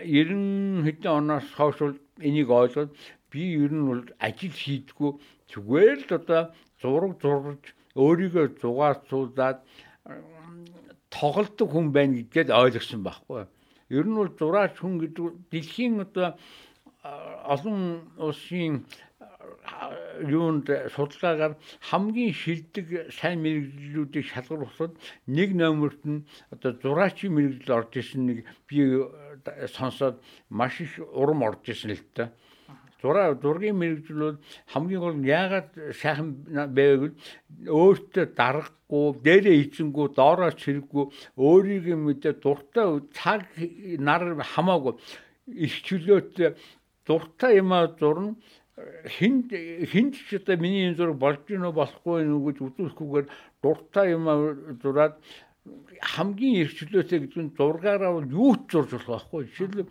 90 0.00 0.84
хэдэн 0.86 1.12
оноос 1.12 1.48
хойш 1.52 1.78
энийг 2.20 2.48
ойлгоод 2.48 2.96
би 3.30 3.42
ер 3.60 3.72
нь 3.72 3.86
бол 3.88 4.04
ажил 4.18 4.54
хийдгүү 4.54 5.10
зүгээр 5.52 5.98
л 6.08 6.12
одоо 6.18 6.42
зураг 6.80 7.14
зурж 7.20 7.62
өөрийгөө 7.94 8.46
зугаацуулаад 8.62 9.58
тоглолтог 11.10 11.68
хүн 11.70 11.92
байна 11.92 12.16
гэдгээд 12.16 12.50
ойлгосон 12.50 13.02
байхгүй. 13.04 13.44
Ер 13.90 14.06
нь 14.06 14.16
бол 14.16 14.30
зураач 14.38 14.78
хүн 14.78 14.94
гэдэг 15.02 15.26
дэлхийн 15.50 16.00
одоо 16.06 16.38
олон 17.02 18.06
улсын 18.16 18.86
юунд 20.20 20.66
судалгаагаар 20.94 21.54
хамгийн 21.88 22.34
шилдэг 22.34 22.86
сайн 23.12 23.40
мэрэгжлүүдийг 23.44 24.26
шалгаруулахад 24.28 24.92
нэг 25.26 25.50
номерт 25.56 26.02
нь 26.04 26.26
одоо 26.52 26.72
зураачийн 26.82 27.32
мэрэгжил 27.34 27.78
орж 27.78 27.92
исэн 27.96 28.22
нэг 28.28 28.38
би 28.68 29.00
сонсоод 29.76 30.20
маш 30.48 30.80
их 30.80 31.00
урам 31.00 31.42
орж 31.42 31.72
исэн 31.72 31.96
л 31.96 32.04
та. 32.14 32.32
Зураа 33.00 33.32
зургийн 33.34 33.80
мэрэгжил 33.80 34.20
бол 34.20 34.38
хамгийн 34.72 35.00
гол 35.00 35.16
нь 35.16 35.28
яагаад 35.28 35.70
сайхан 35.96 36.28
байвал 36.76 37.16
өөртөө 37.64 38.26
дарахгүй 38.36 39.06
дээрээ 39.24 39.56
эзэнгүү 39.64 40.06
доороо 40.20 40.52
чирэггүй 40.52 41.04
өөрийг 41.40 41.86
мэдээ 41.96 42.34
дуртай 42.44 43.00
цаг 43.16 43.48
нар 44.04 44.44
хамаагүй 44.52 45.00
их 45.48 45.74
чөлөөт 45.86 46.60
дуртай 47.08 47.56
юмаа 47.58 47.88
зурна 47.98 48.36
хин 49.16 49.34
хинч 49.92 50.14
ч 50.28 50.36
одоо 50.40 50.56
миний 50.56 50.88
энэ 50.88 50.96
зураг 50.96 51.18
болж 51.18 51.40
гинөө 51.48 51.72
болохгүй 51.76 52.24
нүү 52.24 52.40
гэж 52.46 52.56
үзүүлэхгүйгээр 52.66 53.26
дуртай 53.62 54.06
юмаа 54.16 54.36
зураад 54.82 55.14
хамгийн 56.00 56.64
их 56.64 56.72
чөлөөтэй 56.78 57.18
гэдэг 57.20 57.42
нь 57.44 57.54
зургаараа 57.56 58.12
бол 58.16 58.28
юу 58.28 58.52
ч 58.64 58.72
зурж 58.72 58.90
болох 58.96 59.28
байхгүй 59.28 59.42
жишээл 59.52 59.88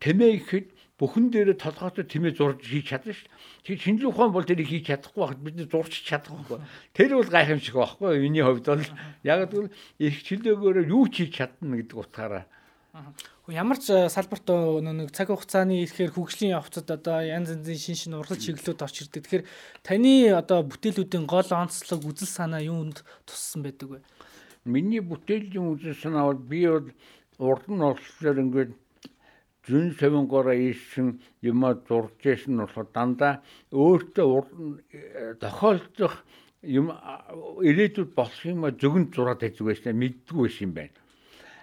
тэмээ 0.00 0.32
ихэд 0.40 0.66
бүхэн 0.96 1.28
дээрээ 1.28 1.60
толгойтой 1.60 2.04
тэмээ 2.08 2.32
зурж 2.32 2.64
хийж 2.64 2.88
чадна 2.88 3.12
шүү 3.12 3.28
дээ. 3.28 3.36
Тэгэхээр 3.68 3.84
шинжлэх 3.84 4.12
ухаан 4.16 4.32
бол 4.32 4.48
тэрийг 4.48 4.68
хийж 4.72 4.84
чадахгүй 4.88 5.20
байхад 5.20 5.44
бид 5.44 5.56
зурч 5.68 5.94
чадахгүй. 6.08 6.58
Тэр 6.96 7.10
бол 7.20 7.28
гайхамшиг 7.28 7.76
байхгүй 7.76 8.16
миний 8.24 8.40
хувьд 8.40 8.64
бол 8.64 8.84
яг 9.20 9.52
л 9.52 9.68
их 10.00 10.16
чөлөөгөөр 10.24 10.88
юу 10.88 11.04
ч 11.12 11.28
хийж 11.28 11.32
чадна 11.36 11.76
гэдэг 11.76 12.00
утгаараа. 12.00 12.44
Ямар 13.46 13.78
ч 13.78 13.92
э, 13.92 14.08
салбарт 14.08 14.48
нэг 14.48 15.12
цаг 15.12 15.28
хугацааны 15.28 15.84
ихээр 15.84 16.16
хөгжлийн 16.16 16.56
явцад 16.56 16.90
одоо 16.90 17.22
янз 17.22 17.52
янзын 17.52 17.78
шин 17.78 17.94
шин 17.94 18.16
урлаг 18.18 18.40
чиглэлүүд 18.40 18.82
орч 18.82 19.06
ирдэг. 19.06 19.22
Тэгэхээр 19.22 19.44
таны 19.84 20.32
одоо 20.32 20.64
бүтээлүүдийн 20.64 21.28
гол 21.28 21.46
онцлог 21.46 22.00
үзэл 22.02 22.26
санаа 22.26 22.64
юунд 22.64 23.04
туссан 23.28 23.62
байдаг 23.62 23.88
вэ? 23.90 23.98
Миний 24.64 25.04
бүтээлийн 25.04 25.76
үзэл 25.76 25.94
санаа 25.94 26.32
бол 26.32 26.42
би 26.42 26.66
бол 26.66 26.88
урд 27.38 27.66
нь 27.70 27.84
олслоор 27.84 28.36
ингээд 28.42 28.72
зүүн 29.68 29.94
савингороо 30.00 30.56
ийсэн 30.56 31.20
юмаа 31.42 31.78
зурж 31.86 32.18
ясэн 32.24 32.58
нь 32.58 32.62
болохоор 32.64 32.88
дандаа 32.90 33.34
өөртөө 33.70 35.38
тохиолдох 35.42 36.14
юм 36.64 36.90
ирээдүйд 37.62 38.10
болох 38.16 38.42
юм 38.42 38.66
зөвгөн 38.74 39.12
зураад 39.14 39.40
байдаг 39.42 39.64
байсан 39.68 39.94
мэддгүй 39.94 40.42
байсан 40.48 40.64
юм 40.66 40.74
байна. 40.74 41.05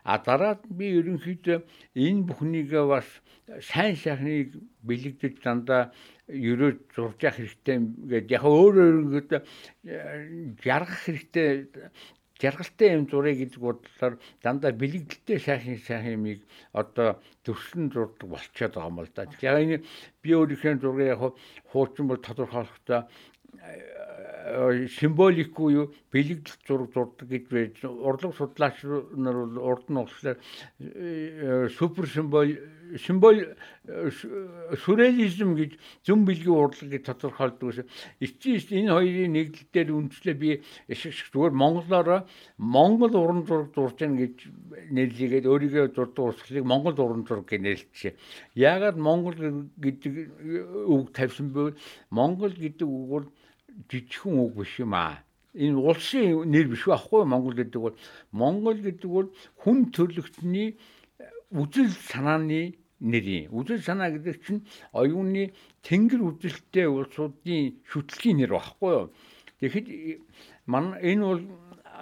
А 0.04 0.20
дараад 0.20 0.68
би 0.68 0.92
ерөнхийдөө 1.00 1.64
энэ 1.96 2.28
бүхнийг 2.28 2.70
бас 2.92 3.08
сайн 3.64 3.96
сайхныг 3.96 4.60
бэлэгдэж 4.84 5.36
дандаа 5.44 5.92
ерөөж 6.28 6.78
зурж 6.96 7.20
явах 7.24 7.40
хэрэгтэй 7.40 7.78
гэдэг 8.12 8.36
яг 8.36 8.44
өөрөө 8.44 8.86
ерөнхийдөө 8.92 9.42
жаргах 10.64 11.02
хэрэгтэй 11.08 11.48
жаргалтай 12.44 13.00
юм 13.00 13.08
зурыг 13.08 13.38
гэдэг 13.40 13.62
бодлоор 13.64 14.14
дандаа 14.44 14.72
бэлэгдэлтэй 14.76 15.40
сайхан 15.40 15.80
сайхан 15.80 16.16
юмыг 16.20 16.40
одоо 16.74 17.24
төвшин 17.46 17.88
зурдаг 17.94 18.28
болчиход 18.28 18.76
байгаа 18.76 18.92
юм 18.92 19.00
л 19.00 19.12
да. 19.16 19.24
Яг 19.40 19.56
энэ 19.64 19.78
би 20.20 20.30
өөрийнхөө 20.36 20.82
зургийг 20.84 21.14
яг 21.16 21.22
хуучин 21.72 22.12
бол 22.12 22.20
тодорхойлохдоо 22.20 23.08
символик 25.00 25.56
буюу 25.56 25.94
бэлэгдэл 26.12 26.58
зураг 26.68 26.90
зурдаг 26.94 27.28
гэж 27.30 27.44
байж 27.50 27.76
урлаг 27.84 28.36
судлаач 28.36 28.84
нар 28.84 29.34
бол 29.34 29.58
урд 29.58 29.88
нь 29.90 29.96
болохоор 29.96 30.38
э, 30.80 31.70
супер 31.72 32.06
символ 32.08 32.52
символ 33.00 33.40
э, 33.40 34.12
сюрреализм 34.84 35.56
гэж 35.56 35.80
зөв 36.04 36.18
бэлгийн 36.28 36.60
урлаг 36.60 36.90
гэж 36.92 37.04
тодорхойлдог 37.08 37.72
гэсэн. 37.72 37.88
Эцсийн 38.20 38.84
энэ 38.84 38.94
хоёрын 38.94 39.34
нэгдэлээр 39.34 39.90
үндэслээ 39.96 40.36
би 40.36 40.62
зүгээр 40.92 41.54
монголоор 41.56 42.28
монгол 42.58 43.16
уран 43.16 43.48
зураг 43.48 43.72
зурж 43.74 43.96
гэн 43.96 44.18
гэж 44.20 44.36
нэрлэгээд 44.92 45.48
өөрийгөө 45.48 45.96
зурдаг 45.96 46.24
урсгалыг 46.36 46.66
монгол 46.68 46.98
уран 47.00 47.24
зураг 47.24 47.48
гэж 47.48 47.62
нэрлэжээ. 47.64 48.14
Яагаад 48.60 48.98
монгол 49.00 49.38
гэдэг 49.80 50.14
үг 50.92 51.16
тавьсан 51.16 51.50
бэ? 51.56 51.80
Монгол 52.12 52.52
гэдэг 52.52 52.88
үг 52.88 53.08
бол 53.10 53.26
жижигхэн 53.90 54.36
үг 54.40 54.54
биш 54.58 54.80
юм 54.80 54.94
аа. 54.94 55.24
Энэ 55.54 55.78
улсын 55.78 56.50
нэр 56.50 56.68
биш 56.74 56.84
байхгүй 56.90 57.26
Монгол 57.26 57.54
гэдэг 57.54 57.82
бол 57.82 57.96
Монгол 58.32 58.80
гэдэг 58.82 59.10
бол 59.10 59.30
хүн 59.62 59.94
төрлөختний 59.94 60.78
үзэл 61.54 61.94
санааны 62.10 62.74
нэр 63.04 63.24
юм. 63.24 63.62
Үзэл 63.62 63.84
санаа 63.84 64.10
гэдэг 64.10 64.42
чинь 64.42 64.66
оюуны 64.96 65.54
тэнгэр 65.86 66.22
үзэлтэй 66.24 66.88
улсуудын 66.90 67.78
шүтлгийн 67.86 68.38
нэр 68.42 68.58
багхгүй 68.58 68.92
юу. 68.98 69.08
Тэгэхэд 69.60 69.88
ман 70.66 70.98
энэ 70.98 71.24
бол 71.24 71.42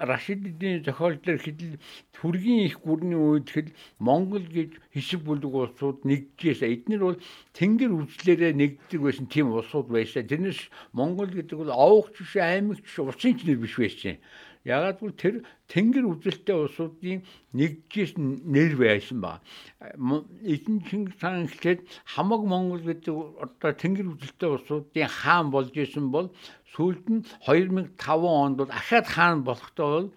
Рашиддийн 0.01 0.81
зохиолдол 0.81 1.37
хэдэл 1.37 1.77
төргийн 2.17 2.65
их 2.65 2.81
гүрний 2.81 3.17
үед 3.17 3.47
хэл 3.53 3.69
Монгол 4.01 4.41
гэж 4.41 4.81
хэсэг 4.89 5.21
бүлэг 5.21 5.53
улсууд 5.53 6.01
нэгдчихээс 6.09 6.61
эднэр 6.65 7.01
бол 7.05 7.19
тэнгэр 7.53 7.91
үзлээрээ 7.93 8.53
нэгддэг 8.57 8.99
байсан 9.01 9.29
тийм 9.29 9.53
улсууд 9.53 9.93
байсан. 9.93 10.25
Тэрнээс 10.25 10.73
Монгол 10.97 11.29
гэдэг 11.29 11.53
бол 11.53 11.69
овогч 11.69 12.17
биш 12.17 12.33
аймагч 12.41 12.85
улсын 12.97 13.37
ч 13.37 13.45
нэр 13.45 13.61
биш 13.61 13.77
байсан. 13.77 14.17
Ягаад 14.61 15.01
гэвэл 15.01 15.17
тэр 15.17 15.35
тэнгэр 15.73 16.05
үзэлтэй 16.05 16.53
улсуудын 16.53 17.25
нэгдгээс 17.57 18.13
нэр 18.21 18.77
байсан 18.77 19.17
ба. 19.17 19.41
Эзэн 20.45 20.85
Чингис 20.85 21.17
хаан 21.17 21.49
эхлээд 21.49 21.81
хамаг 22.05 22.45
Монгол 22.45 22.85
гэдэг 22.85 23.41
одоо 23.41 23.71
тэнгэр 23.73 24.13
үзэлтэй 24.13 24.49
улсуудын 24.53 25.09
хаан 25.09 25.49
болж 25.49 25.73
исэн 25.73 26.13
бол 26.13 26.29
сүүлд 26.77 27.05
нь 27.09 27.25
2005 27.49 27.97
онд 28.21 28.55
бол 28.61 28.69
ахаад 28.69 29.07
хаан 29.09 29.41
болохдоо 29.41 29.89
бол 29.89 30.09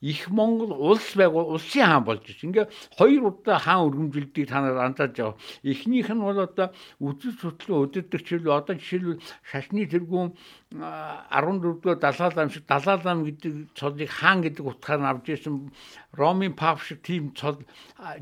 их 0.00 0.30
Монгол 0.30 0.72
улс 0.72 1.14
байгуул 1.14 1.54
улсын 1.54 1.84
хаан 1.84 2.04
болж 2.04 2.24
байна. 2.24 2.40
Ингээ 2.40 2.66
хоёр 2.96 3.22
удаа 3.28 3.58
хаан 3.58 3.84
өргөмжилдгийг 3.88 4.48
та 4.48 4.60
нар 4.60 4.78
андаж 4.80 5.12
байгаа. 5.12 5.36
Эхнийх 5.62 6.08
нь 6.08 6.24
бол 6.24 6.40
одоо 6.40 6.72
үдэс 7.00 7.36
сутлын 7.40 7.92
хэл 7.92 8.48
одоо 8.48 8.74
жишээлбэл 8.80 9.20
шашны 9.44 9.84
тэргүүн 9.84 10.32
14-р 10.72 11.98
далаа 12.00 12.30
лам 12.32 12.48
шиг 12.48 12.64
далаа 12.64 12.96
лам 13.04 13.24
гэдэг 13.28 13.76
цолыг 13.76 14.08
хаан 14.08 14.40
гэдэг 14.40 14.64
утгаар 14.64 15.00
нь 15.00 15.10
авч 15.10 15.26
ирсэн 15.28 15.68
Ромын 16.16 16.54
пап 16.56 16.80
шиг 16.80 17.02
тийм 17.02 17.34
цол 17.34 17.60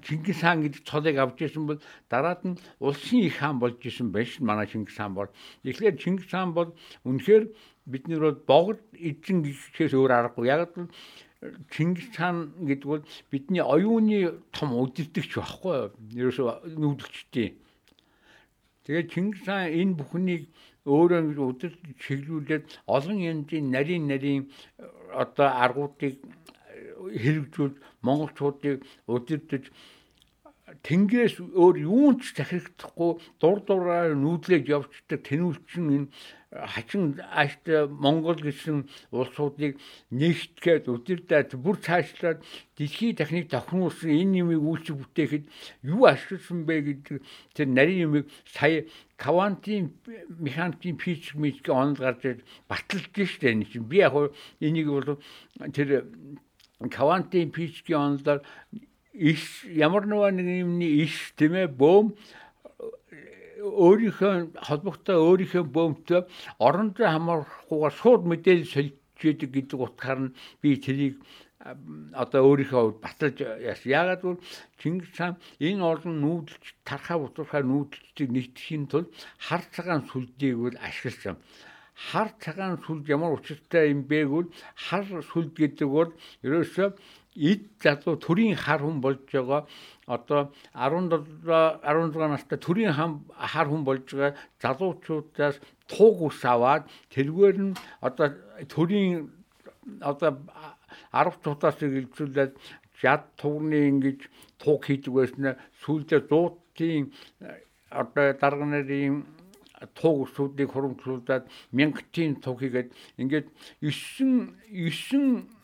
Чингис 0.03 0.41
хаан 0.43 0.67
гэдэг 0.67 0.83
цолыг 0.83 1.17
авч 1.21 1.39
ирсэн 1.47 1.67
бол 1.69 1.79
дараад 2.11 2.43
нь 2.43 2.59
улсын 2.81 3.23
их 3.23 3.39
хаан 3.39 3.63
болж 3.63 3.79
исэн 3.87 4.11
байна 4.11 4.27
ш 4.27 4.41
манай 4.41 4.67
Чингис 4.67 4.97
хаан 4.97 5.15
бол. 5.15 5.31
Тэгэхээр 5.63 6.01
Чингис 6.01 6.27
хаан 6.33 6.57
бол 6.57 6.75
үнэхээр 7.05 7.53
бид 7.89 8.09
нар 8.09 8.21
бол 8.21 8.41
богд 8.49 8.81
эзэн 8.93 9.45
гэхээс 9.45 9.93
өөр 9.97 10.13
аргагүй. 10.13 10.49
Яг 10.49 10.73
л 10.77 10.89
Чингис 11.71 12.11
хаан 12.17 12.51
гэдэг 12.67 12.89
бол 12.89 13.05
бидний 13.31 13.63
оюуны 13.63 14.43
том 14.51 14.75
удирдагч 14.75 15.39
байхгүй 15.39 15.75
юу? 15.79 16.35
Ерөөсөө 16.35 16.75
нүүдгчтэй. 16.83 17.55
Тэгээд 18.83 19.13
Чингис 19.15 19.47
хаан 19.47 19.71
энэ 19.71 19.99
бүхнийг 20.03 20.51
өөрөө 20.83 21.39
удирд 21.39 21.79
чиглүүлээд 22.03 22.65
олон 22.91 23.19
янзын 23.23 23.71
нарийн 23.71 24.11
нарийн 24.11 24.51
одоо 25.15 25.49
аргуудыг 25.63 26.19
хэрэгжүүл 27.23 27.77
монголчуудыг 28.03 28.83
удирдах 29.07 29.71
тэнгэрээс 30.83 31.37
өөр 31.39 31.77
юунч 31.87 32.35
захирагдахгүй 32.35 33.11
дур 33.41 33.59
дураар 33.65 34.13
нүүдлэж 34.19 34.65
явцдаг 34.69 35.21
тэнүүлчин 35.29 35.87
энэ 35.97 36.09
хачин 36.51 37.21
аашт 37.21 37.69
Монгол 37.69 38.41
гэсэн 38.41 38.89
улсуудыг 39.13 39.77
нэгтгэхэд 40.09 40.89
өдөрдөө 40.89 41.61
бүр 41.61 41.77
цаашлаад 41.77 42.41
дэлхийн 42.81 43.21
техник 43.21 43.53
тохируулсан 43.53 44.09
энэ 44.09 44.41
юмыг 44.49 44.65
үйлчлэг 44.65 44.97
бүтээхэд 44.97 45.45
юу 45.85 46.09
ашигласан 46.09 46.65
бэ 46.65 47.05
гэдэг 47.05 47.21
тэр 47.53 47.69
нарийн 47.69 48.05
юмыг 48.09 48.25
сая 48.49 48.89
квантын 49.21 49.93
механикийн 50.41 50.97
физик 50.97 51.37
мэдгээ 51.37 51.75
онол 51.77 52.01
гарч 52.01 52.41
баталж 52.65 53.13
штэ 53.13 53.53
энэ 53.53 53.69
чинь. 53.69 53.85
Би 53.85 54.01
яг 54.01 54.17
энийг 54.65 54.89
бол 54.89 55.21
тэр 55.77 56.09
квантын 56.81 57.53
физикийн 57.53 58.17
онолоор 58.17 58.41
иш 59.13 59.69
ямар 59.69 60.09
нэгэн 60.09 60.65
юмны 60.65 60.89
иш 61.05 61.35
тийм 61.37 61.61
ээ 61.61 61.69
бөөм 61.69 62.15
өөрийнхөө 63.59 64.33
холбогтой 64.67 65.17
өөрийнхөө 65.19 65.65
бөөмтөө 65.75 66.21
орондоо 66.67 67.07
хамаарахгүйгээр 67.11 67.95
шууд 68.01 68.23
мэдээлэл 68.31 68.73
солилцдог 68.75 69.51
гэдэг 69.55 69.79
утгаар 69.83 70.19
нь 70.31 70.35
би 70.63 70.79
тэрийг 70.79 71.15
одоо 72.23 72.41
өөрийнхөө 72.49 73.03
баталж. 73.03 73.43
Яагаад 73.83 74.23
гэвэл 74.23 74.45
Чингис 74.79 75.11
хаан 75.19 75.35
энэ 75.59 75.83
олон 75.83 76.15
нүүдэлч 76.23 76.65
тархаа 76.87 77.19
бутуухай 77.19 77.63
нүүдэлчдийг 77.67 78.31
нэгтгэхийн 78.31 78.85
тулд 78.87 79.11
хар 79.43 79.63
цагаан 79.75 80.07
сүлдийг 80.07 80.55
бол 80.55 80.77
ашигласан 80.79 81.37
хар 81.99 82.31
цагаан 82.39 82.79
сүлд 82.79 83.11
ямар 83.11 83.35
учиртай 83.35 83.91
юм 83.91 84.07
бэ 84.07 84.31
гэвэл 84.31 84.55
хар 84.87 85.05
сүлд 85.31 85.53
гэдэг 85.59 85.89
бол 85.91 86.11
ерөөсөө 86.47 86.89
эд 87.39 87.63
залуу 87.83 88.17
төрийн 88.19 88.57
хар 88.59 88.83
хүн 88.83 89.01
болж 89.01 89.23
байгаа. 89.31 89.67
Одоо 90.07 90.51
17 90.75 91.23
16 91.87 92.29
настай 92.35 92.59
төрийн 92.59 92.93
хар 92.93 93.67
хүн 93.71 93.85
болж 93.87 94.07
байгаа 94.11 94.35
залуучуудаас 94.63 95.57
туг 95.87 96.23
ус 96.29 96.43
аваад 96.45 96.91
тэргээр 97.15 97.57
нь 97.63 97.75
одоо 98.03 98.29
төрийн 98.67 99.31
одоо 100.03 100.37
10 101.13 101.43
цутаас 101.45 101.79
илжүүлээд 101.83 102.53
жад 103.01 103.23
тугны 103.39 103.79
ингэж 103.91 104.21
туг 104.59 104.85
хийдэг 104.85 105.13
байсан. 105.15 105.57
Сүүлдээ 105.83 106.21
зуутын 106.27 107.15
одоо 107.91 108.27
дарга 108.41 108.67
нарын 108.67 109.25
туг 109.95 110.27
усуудыг 110.27 110.73
хурамчлуулад 110.73 111.47
мянгатын 111.73 112.43
туг 112.43 112.59
хийгээд 112.61 112.91
ингээд 113.23 113.47
9 113.81 114.59
9 114.75 115.58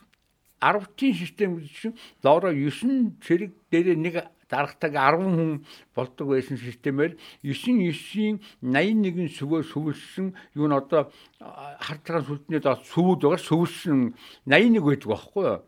10-ын 0.64 1.14
систем 1.20 1.60
чинь 1.60 1.98
доороо 2.24 2.52
9 2.52 3.20
цэрэг 3.20 3.52
дээр 3.70 3.96
нэг 4.00 4.14
дарагтаг 4.48 4.92
10 4.92 5.24
хүн 5.24 5.52
болдог 5.94 6.28
байсан 6.28 6.56
системээр 6.56 7.16
9 7.42 7.92
9-ийн 7.92 8.40
81 8.62 9.28
сүгөө 9.38 9.62
сүвэлсэн 9.72 10.26
юу 10.54 10.68
н 10.68 10.78
одоо 10.78 11.10
хар 11.80 11.98
цагаан 12.04 12.24
сүлдний 12.28 12.60
доо 12.60 12.76
сүвүүд 12.78 13.20
байгаа 13.24 13.40
сүвэлсэн 13.40 14.14
81 14.46 14.84
байдаг 14.84 15.08
байхгүй 15.10 15.44
юу. 15.44 15.60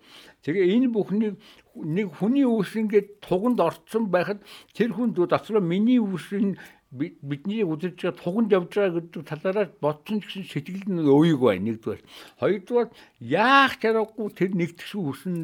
Тэгээ 0.44 0.72
энэ 0.78 0.88
бүхнийг 0.94 1.34
нэг 1.74 2.08
хүний 2.16 2.46
үс 2.46 2.72
ингээд 2.78 3.20
туганд 3.20 3.58
орцсон 3.60 4.06
байхад 4.08 4.40
тэр 4.72 4.94
хүнд 4.94 5.18
дотроо 5.18 5.60
миний 5.60 5.98
үсийн 5.98 6.56
бидний 6.90 7.66
үзэж 7.66 7.98
байгаа 7.98 8.14
туганд 8.22 8.54
явж 8.54 8.70
байгаа 8.70 8.94
гэдэг 9.02 9.22
талаараа 9.26 9.66
бодсон 9.82 10.22
гэсэн 10.22 10.44
сэтгэл 10.46 10.86
нь 10.86 11.02
өөйг 11.02 11.38
бай 11.42 11.58
нэгдүгээр. 11.58 12.02
Хоёрдугаар 12.38 12.88
яах 13.20 13.74
чаргагүй 13.82 14.28
тэр 14.30 14.50
нэгтгэсэн 14.54 15.02
үсэн 15.02 15.36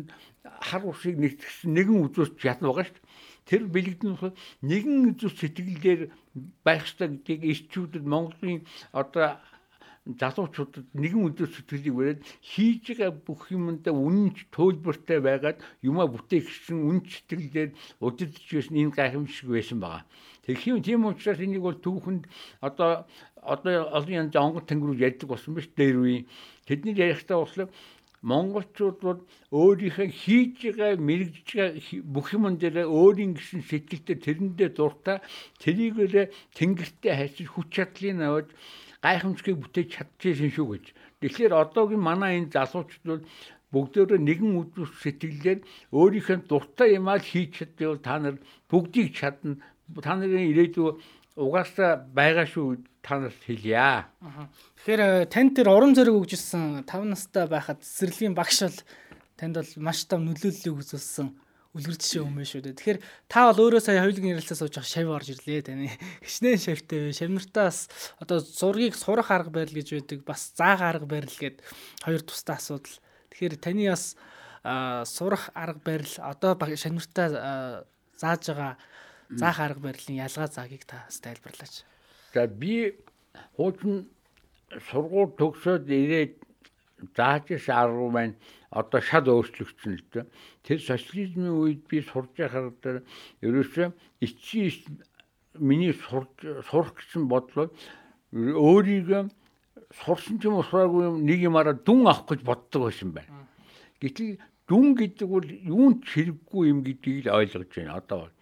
хар 0.62 0.82
усыг 0.86 1.18
нэгтгэсэн 1.18 1.70
нэгэн 1.74 1.98
үзүүс 2.06 2.38
ятна 2.46 2.70
байгаа 2.70 2.86
шүү 2.86 2.94
дээ. 2.94 3.10
Тэр 3.42 3.62
бэлэгдэн 3.74 4.14
нэгэн 4.62 4.96
үзүүс 5.18 5.34
сэтгэлээр 5.42 6.02
байх 6.62 6.86
ёстой 6.86 7.08
гэдгийг 7.10 7.42
ирчүүдэд 7.42 8.04
Монголын 8.06 8.62
одоо 8.94 9.42
залуучуудад 10.02 10.86
нэгэн 10.98 11.30
өдөр 11.30 11.46
сэтгэлийг 11.46 11.94
бариад 11.94 12.20
хийж 12.42 12.98
байгаа 12.98 13.14
бүх 13.14 13.54
юмдаа 13.54 13.94
үнэнч 13.94 14.50
төлбөртэй 14.50 15.22
байгаад 15.22 15.62
юмаа 15.78 16.10
бүтээгчсэн 16.10 16.74
үн 16.74 16.98
сэтгэлээр 17.06 17.70
удирдах 18.02 18.50
байсан 18.50 18.76
энэ 18.82 18.96
гайхамшиг 18.98 19.46
байсан 19.46 19.78
байгаа. 19.78 20.02
Тэгэх 20.42 20.66
юм 20.74 20.82
тийм 20.82 21.06
учраас 21.06 21.38
энийг 21.38 21.62
бол 21.62 21.78
түүхэнд 21.78 22.26
одоо 22.66 23.06
одоо 23.46 23.74
олон 23.94 24.18
янз 24.26 24.34
онгод 24.34 24.66
тэнгэрүүд 24.66 25.06
ярьдаг 25.06 25.28
болсон 25.30 25.54
биш 25.54 25.70
дээр 25.70 25.96
үе. 26.02 26.26
Тэдний 26.66 26.98
ярихдаа 26.98 27.38
болохоор 27.38 27.70
монголчууд 28.22 28.98
бол 29.02 29.20
өөрийнхөө 29.50 30.08
хийж 30.10 30.58
байгаа 30.78 30.98
мэрэгж 30.98 31.46
байгаа 31.58 32.02
бүх 32.06 32.26
юм 32.34 32.54
дээр 32.58 32.86
өөрийн 32.86 33.34
гэсэн 33.34 33.62
сэтгэлтэй 33.66 34.16
тэрэндээ 34.18 34.70
дуртай 34.78 35.18
тэрийгээрээ 35.62 36.26
тэнгэртэй 36.54 37.12
хайчиж 37.18 37.48
хүч 37.50 37.68
чадлыг 37.74 38.18
аваад 38.22 38.48
гайхамшигыг 39.02 39.58
бүтээж 39.58 39.88
чадчихсан 39.98 40.50
шүү 40.54 40.66
гэж. 40.72 40.84
Тэгэхээр 41.20 41.52
одоогийн 41.58 42.02
манай 42.02 42.38
энэ 42.38 42.54
залуучууд 42.54 43.02
бол 43.04 43.22
бүгдөө 43.72 44.20
нэгэн 44.20 44.52
үдвс 44.62 44.92
сэтгэлээр 45.02 45.60
өөрийнхөө 45.90 46.38
дуртай 46.46 46.94
юмаа 46.96 47.18
хийж 47.18 47.64
чадвал 47.64 47.98
та 47.98 48.20
нар 48.22 48.36
бүгдийг 48.70 49.10
чадна. 49.16 49.58
Та 49.98 50.14
нарын 50.14 50.50
ирээдүй 50.52 51.00
угаасаа 51.36 52.04
байгаа 52.12 52.46
шүү 52.46 52.84
та 53.00 53.18
нарт 53.18 53.40
хэлье. 53.42 54.06
Тэгэхээр 54.84 55.26
танд 55.32 55.56
тэр 55.56 55.72
урам 55.72 55.96
зориг 55.96 56.14
өгжсэн 56.20 56.84
5 56.84 57.08
настай 57.08 57.48
байхад 57.48 57.80
цэцэрлэгийн 57.80 58.36
багш 58.36 58.68
бол 58.68 58.78
танд 59.40 59.56
бол 59.56 59.72
маш 59.80 60.04
том 60.04 60.28
нөлөөллийг 60.28 60.76
үзүүлсэн 60.76 61.32
үлгэр 61.72 61.96
жишээ 61.96 62.22
өмнө 62.22 62.44
шүү 62.44 62.62
дээ. 62.68 62.76
Тэгэхээр 62.76 63.00
та 63.32 63.48
бол 63.48 63.60
өөрөө 63.64 63.80
сая 63.80 64.04
хоёулын 64.04 64.36
ярилцлаа 64.36 64.58
сууж 64.60 64.76
байгаа 64.76 64.92
шав 64.92 65.08
орж 65.08 65.28
ирлээ 65.32 65.64
таны. 65.64 65.88
Хичнээн 66.26 66.60
шавтай. 66.60 67.16
Шавнартаас 67.16 67.88
одоо 68.20 68.44
зургийг 68.44 68.92
сурах 68.92 69.32
арга 69.32 69.48
барил 69.48 69.80
гэж 69.80 69.88
байдаг. 69.96 70.20
Бас 70.28 70.52
заах 70.52 70.84
арга 70.84 71.08
барил 71.08 71.32
гэд 71.32 71.64
хоёр 72.04 72.20
тустай 72.20 72.60
асуудал. 72.60 72.92
Тэгэхээр 73.32 73.56
таны 73.56 73.88
бас 73.88 74.16
сурах 75.08 75.48
арга 75.56 75.80
барил 75.80 76.12
одоо 76.20 76.52
шавнартаа 76.60 77.88
зааж 78.20 78.42
байгаа 78.52 78.76
заах 79.32 79.58
арга 79.60 79.80
барилын 79.80 80.20
ялгаа 80.28 80.52
заагийг 80.52 80.84
та 80.84 81.08
тайлбарлаач. 81.08 81.88
За 82.36 82.46
би 82.46 83.00
хуучин 83.56 84.12
сургууль 84.92 85.32
төгсөөд 85.40 85.88
ирээд 85.88 86.32
зааж 87.16 87.50
ирсэн 87.50 87.76
арга 87.76 88.08
маань 88.10 88.36
одоо 88.70 89.00
шал 89.00 89.26
өөрчлөгдсөн 89.26 89.92
л 89.98 90.06
дээ. 90.12 90.24
Тэр 90.62 90.78
социализмын 90.80 91.52
үед 91.52 91.82
би 91.90 92.02
сурж 92.02 92.30
байхаар 92.38 92.72
дээр 92.82 92.98
ерөөсөө 93.42 93.88
эцсийн 94.24 94.72
миний 95.58 95.92
сурж 95.92 96.32
сурах 96.70 96.96
гэсэн 96.96 97.28
бодлоо 97.28 97.68
өөрийгөө 98.32 99.22
сурсан 99.92 100.40
ч 100.40 100.48
юм 100.48 100.56
уу 100.56 100.64
сураагүй 100.64 101.04
юм 101.04 101.16
нэг 101.28 101.40
юмараа 101.44 101.76
дүн 101.76 102.08
авах 102.08 102.32
гэж 102.32 102.40
боддог 102.40 102.88
байсан 102.88 103.12
байна. 103.12 103.44
Гэтэл 104.00 104.40
дүн 104.68 104.96
гэдэг 104.96 105.28
бол 105.28 105.44
юунд 105.44 106.00
хэрэггүй 106.08 106.62
юм 106.72 106.80
гэдгийг 106.80 107.28
л 107.28 107.36
ойлгож 107.36 107.68
байна 107.76 108.00
одоо. 108.00 108.32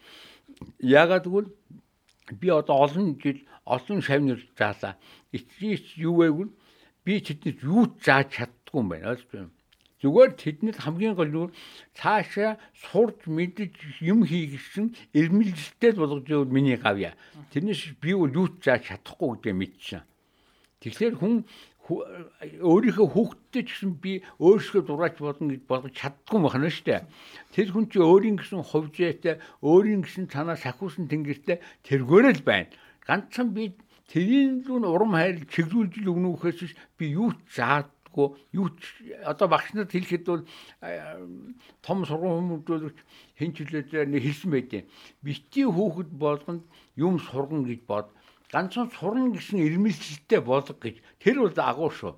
Яагаад 0.78 1.26
гэвэл 1.26 1.50
би 2.38 2.48
одоо 2.54 2.76
олон 2.86 3.18
жил 3.18 3.42
олон 3.66 3.98
шавнар 3.98 4.40
заалаа. 4.54 4.94
Эцсийн 5.34 5.82
юу 5.98 6.22
вэ 6.22 6.30
гэвэл 6.30 6.52
би 7.04 7.20
тэднээс 7.20 7.58
юу 7.64 7.84
зааж 8.04 8.28
чаддгүй 8.36 8.78
юм 8.80 8.88
байна. 8.90 9.10
Ойлгож 9.12 9.30
байна 9.32 9.50
Зүгээр 10.00 10.32
тэднэд 10.32 10.76
хамгийн 10.80 11.12
гол 11.12 11.52
нь 11.52 11.54
цаашаа 11.92 12.56
сурж 12.72 13.28
мэдж 13.28 14.00
юм 14.00 14.24
хийгсэн 14.24 14.96
эрмэлзэлтэй 15.12 15.92
болгож 15.92 16.24
явал 16.24 16.48
миний 16.48 16.80
гавья. 16.80 17.12
Тэрнээс 17.52 18.00
би 18.00 18.16
бол 18.16 18.32
юу 18.32 18.48
ч 18.48 18.64
зааж 18.64 18.88
чадахгүй 18.88 19.36
гэдэг 19.36 19.54
мэдчихээн. 19.60 20.04
Тэгэхээр 20.80 21.14
хүн 21.20 21.44
өөрийнхөө 22.64 23.08
хүүхдтэй 23.12 23.62
ч 23.68 23.76
гэсэн 23.76 23.92
би 24.00 24.24
өөрсгөө 24.40 24.82
дураач 24.88 25.20
болно 25.20 25.52
гэж 25.52 25.62
болгож 25.68 25.92
чаддгүй 25.92 26.38
байна 26.48 26.72
шүү 26.72 26.86
дээ. 26.88 27.04
Тэр 27.52 27.68
хүн 27.68 27.84
чи 27.92 28.00
өөрийн 28.00 28.40
гэсэн 28.40 28.64
хувьжээтэй, 28.64 29.36
өөрийн 29.60 30.00
гэсэн 30.00 30.32
танаа 30.32 30.56
сахиусан 30.56 31.12
тэнгэртэй 31.12 31.60
тэргээрэл 31.84 32.40
байна. 32.40 32.72
Ганцхан 33.04 33.52
би 33.52 33.76
тэрийн 34.10 34.66
зүүн 34.66 34.84
урам 34.90 35.14
хайр 35.14 35.46
чиглүүлж 35.46 36.02
өгнөхөөс 36.02 36.74
би 36.98 37.14
юу 37.14 37.30
ч 37.30 37.62
заад 37.62 37.88
чаддгүй 38.10 38.36
юу 38.52 38.68
ч 38.74 38.82
одоо 39.24 39.48
багш 39.48 39.72
нарт 39.74 39.92
хэлэхэд 39.92 40.24
бол 40.26 40.42
том 41.82 42.04
сургууль 42.04 42.38
хүмүүжүүлэгч 42.38 42.98
хэн 43.38 43.52
ч 43.54 43.56
хэлээд 43.64 44.10
нэг 44.10 44.22
хэлсэн 44.22 44.50
байдیں۔ 44.50 44.86
Бити 45.22 45.62
хүүхэд 45.64 46.10
болгонд 46.10 46.64
юм 46.96 47.18
сургана 47.18 47.66
гэж 47.66 47.80
бод. 47.86 48.10
Ганцхан 48.50 48.90
сурна 48.90 49.30
гэсэн 49.30 49.62
ирмэлцэлтэй 49.62 50.40
болго 50.42 50.74
гэж 50.74 50.96
тэр 51.22 51.36
бол 51.46 51.54
агуу 51.54 51.90
шүү. 51.90 52.14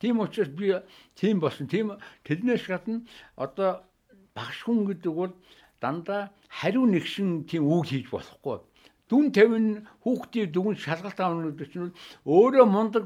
Тийм 0.00 0.20
учраас 0.20 0.50
би 0.50 0.74
тийм 1.14 1.40
болсон. 1.40 1.66
Тийм 1.70 1.94
тэрнээс 2.26 2.66
гадна 2.66 3.06
одоо 3.36 3.86
багш 4.34 4.66
хүн 4.66 4.86
гэдэг 4.86 5.12
бол 5.14 5.32
дандаа 5.80 6.30
хариу 6.50 6.86
нэгшин 6.90 7.46
тийм 7.46 7.70
үг 7.70 7.86
хийж 7.86 8.10
болохгүй 8.10 8.60
дүн 9.10 9.26
тавин 9.30 9.66
хүүхдийн 10.02 10.50
дүн 10.50 10.74
шалгалт 10.74 11.18
гэдэг 11.18 11.68
чинь 11.70 11.94
өөрөө 12.26 12.66
мундаг 12.66 13.04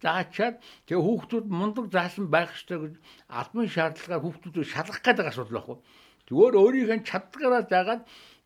заачаад 0.00 0.56
тэгээ 0.88 1.04
хүүхдүүд 1.04 1.46
мундаг 1.48 1.92
заасан 1.92 2.32
байх 2.32 2.56
ёстой 2.56 2.78
гэж 2.80 2.94
албан 3.28 3.68
шаардлагаар 3.68 4.24
хүүхдүүдийг 4.24 4.66
шалгах 4.72 5.00
гэдэг 5.04 5.26
асуудал 5.28 5.56
байхгүй. 5.60 5.78
Зүгээр 6.24 6.54
өөрийнх 6.56 6.92
нь 6.96 7.08
чаддгаараа 7.08 7.62
заагаад 7.68 8.02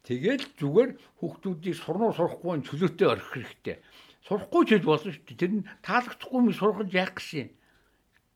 Тэгээд 0.08 0.56
зүгээр 0.56 0.90
хүүхдүүдийг 1.20 1.76
сурнуу 1.76 2.16
сурахгүй 2.16 2.64
чөлөөтэй 2.64 3.08
орхих 3.12 3.28
хэрэгтэй. 3.28 3.76
Сурахгүй 4.24 4.62
ч 4.64 4.68
гэж 4.80 4.84
болно 4.88 5.12
шүү 5.12 5.24
дээ. 5.28 5.37
Тэр 5.37 5.52
нь 5.52 5.68
таалагдахгүй 5.84 6.38
юм 6.40 6.48
сургаж 6.56 6.88
яах 6.96 7.12
гэсэн 7.12 7.38
юм. 7.44 7.50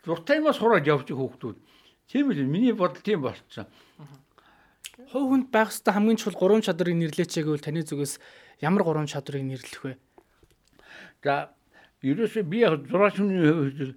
Зуртаймаа 0.04 0.52
сураад 0.52 0.84
явж 0.84 1.08
хүүхдүүд. 1.08 1.56
Тийм 2.12 2.28
үү 2.28 2.44
миний 2.44 2.76
бодол 2.76 3.00
тийм 3.00 3.24
болцсон. 3.24 3.72
Хувь 5.16 5.28
хүнд 5.32 5.48
байх 5.48 5.72
ёстой 5.72 5.96
хамгийн 5.96 6.20
чухал 6.20 6.36
гурван 6.36 6.60
чадрыг 6.60 6.92
нэрлэеч 6.92 7.40
гэвэл 7.40 7.64
таны 7.64 7.88
зүгээс 7.88 8.20
ямар 8.62 8.82
гурван 8.86 9.10
чадрыг 9.10 9.42
нэрлэх 9.42 9.82
вэ? 9.82 9.92
За 11.22 11.50
ерөөсөө 12.02 12.42
би 12.46 12.62
яг 12.62 12.86
зурагчны 12.86 13.94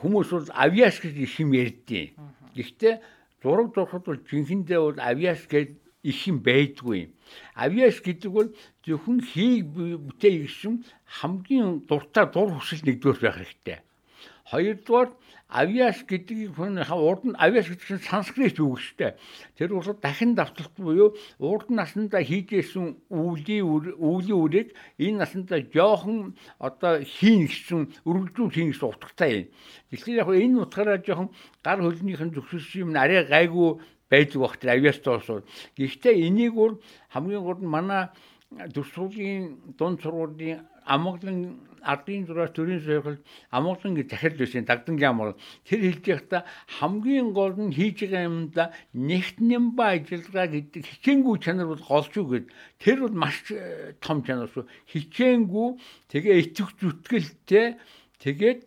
хүмүүс 0.00 0.28
бол 0.32 0.48
авиас 0.52 1.00
гэж 1.00 1.14
их 1.16 1.34
юм 1.40 1.56
ярьдیں۔ 1.56 2.12
Гэхдээ 2.56 2.94
зураг 3.42 3.72
зурхад 3.74 4.04
бол 4.04 4.20
жинхэнэдээ 4.20 4.80
бол 4.80 4.98
авиас 5.00 5.48
гэж 5.48 5.68
их 6.02 6.18
юм 6.26 6.38
байдгүй. 6.42 7.12
Авиас 7.54 8.00
гэдэг 8.00 8.30
бол 8.30 8.48
зөвхөн 8.84 9.20
хийг 9.22 9.70
бүтээ 9.72 10.44
гэсэн 10.44 10.84
хамгийн 11.20 11.86
дуртай 11.86 12.26
дур 12.26 12.58
хүсэл 12.58 12.84
нэгдүгээр 12.84 13.20
байх 13.22 13.36
хэрэгтэй. 13.38 13.78
Хоёрдугаар 14.52 15.08
авиас 15.48 16.04
гэдгийг 16.04 16.52
хүн 16.56 16.80
урд 16.84 17.24
нь 17.24 17.36
авиас 17.40 17.72
гэдэг 17.72 17.88
чинь 17.88 18.04
санскрит 18.04 18.60
үг 18.60 18.80
шүү 18.80 18.96
дээ. 19.00 19.12
Тэр 19.56 19.70
бол 19.72 19.96
дахин 19.96 20.36
давталт 20.36 20.76
буюу 20.76 21.16
урд 21.40 21.72
наснда 21.72 22.20
хийжсэн 22.20 23.00
үүлийн 23.08 23.64
үүлийн 23.96 24.36
үрийг 24.36 24.68
энэ 25.00 25.24
наснда 25.24 25.64
жоохон 25.72 26.36
одоо 26.60 27.00
хийн 27.00 27.48
гэсэн 27.48 27.80
өргөжлүүл 28.04 28.52
хийн 28.52 28.70
гэсэн 28.72 28.88
утгатай 28.92 29.30
юм. 29.32 29.46
Тэгэхээр 29.92 30.20
яг 30.20 30.28
энэ 30.36 30.60
утгаараа 30.68 30.98
жоохон 31.00 31.28
гар 31.64 31.80
хөлнийхэн 31.80 32.32
зөвшөөрсөн 32.36 32.80
юм 32.84 32.90
арай 32.96 33.24
гайгүй 33.24 33.80
байдаг 34.12 34.40
бах 34.40 34.56
тэр 34.60 34.76
авиас 34.76 35.00
тоосууд. 35.00 35.48
Гэхдээ 35.80 36.28
энийг 36.28 36.52
бол 36.56 36.76
хамгийн 37.08 37.44
гол 37.44 37.60
нь 37.60 37.72
манай 37.72 38.12
төвсгүүлийн 38.52 39.76
дунд 39.80 40.04
сургуулийн 40.04 40.60
амгалан 40.86 41.60
ардын 41.82 42.26
зураас 42.26 42.52
төрийн 42.54 42.80
сойрхол 42.80 43.18
амгалан 43.50 43.94
гэж 43.98 44.06
захирал 44.10 44.38
байсан 44.38 44.64
дагдангийн 44.66 45.10
амгал 45.10 45.34
тэр 45.66 45.80
хэлж 45.82 46.04
байхдаа 46.06 46.42
хамгийн 46.78 47.32
гол 47.34 47.54
нь 47.58 47.74
хийж 47.74 47.98
байгаа 48.06 48.28
юмда 48.30 48.64
нэгтнэм 48.94 49.64
ба 49.76 49.84
ажиллагаа 49.98 50.46
гэдэг 50.54 50.82
хичээнгүй 50.86 51.36
чанар 51.42 51.66
бол 51.70 51.82
голч 51.82 52.12
юу 52.14 52.26
гэд. 52.30 52.46
Тэр 52.78 52.98
бол 53.02 53.16
маш 53.18 53.36
э, 53.50 53.94
том 54.00 54.22
чанар 54.22 54.48
шүү. 54.54 54.66
Хичээнгүй 54.92 55.68
тэгээ 56.10 56.34
итгэх 56.42 56.70
зүтгэлтэй 56.78 57.78
тэгээд 58.22 58.60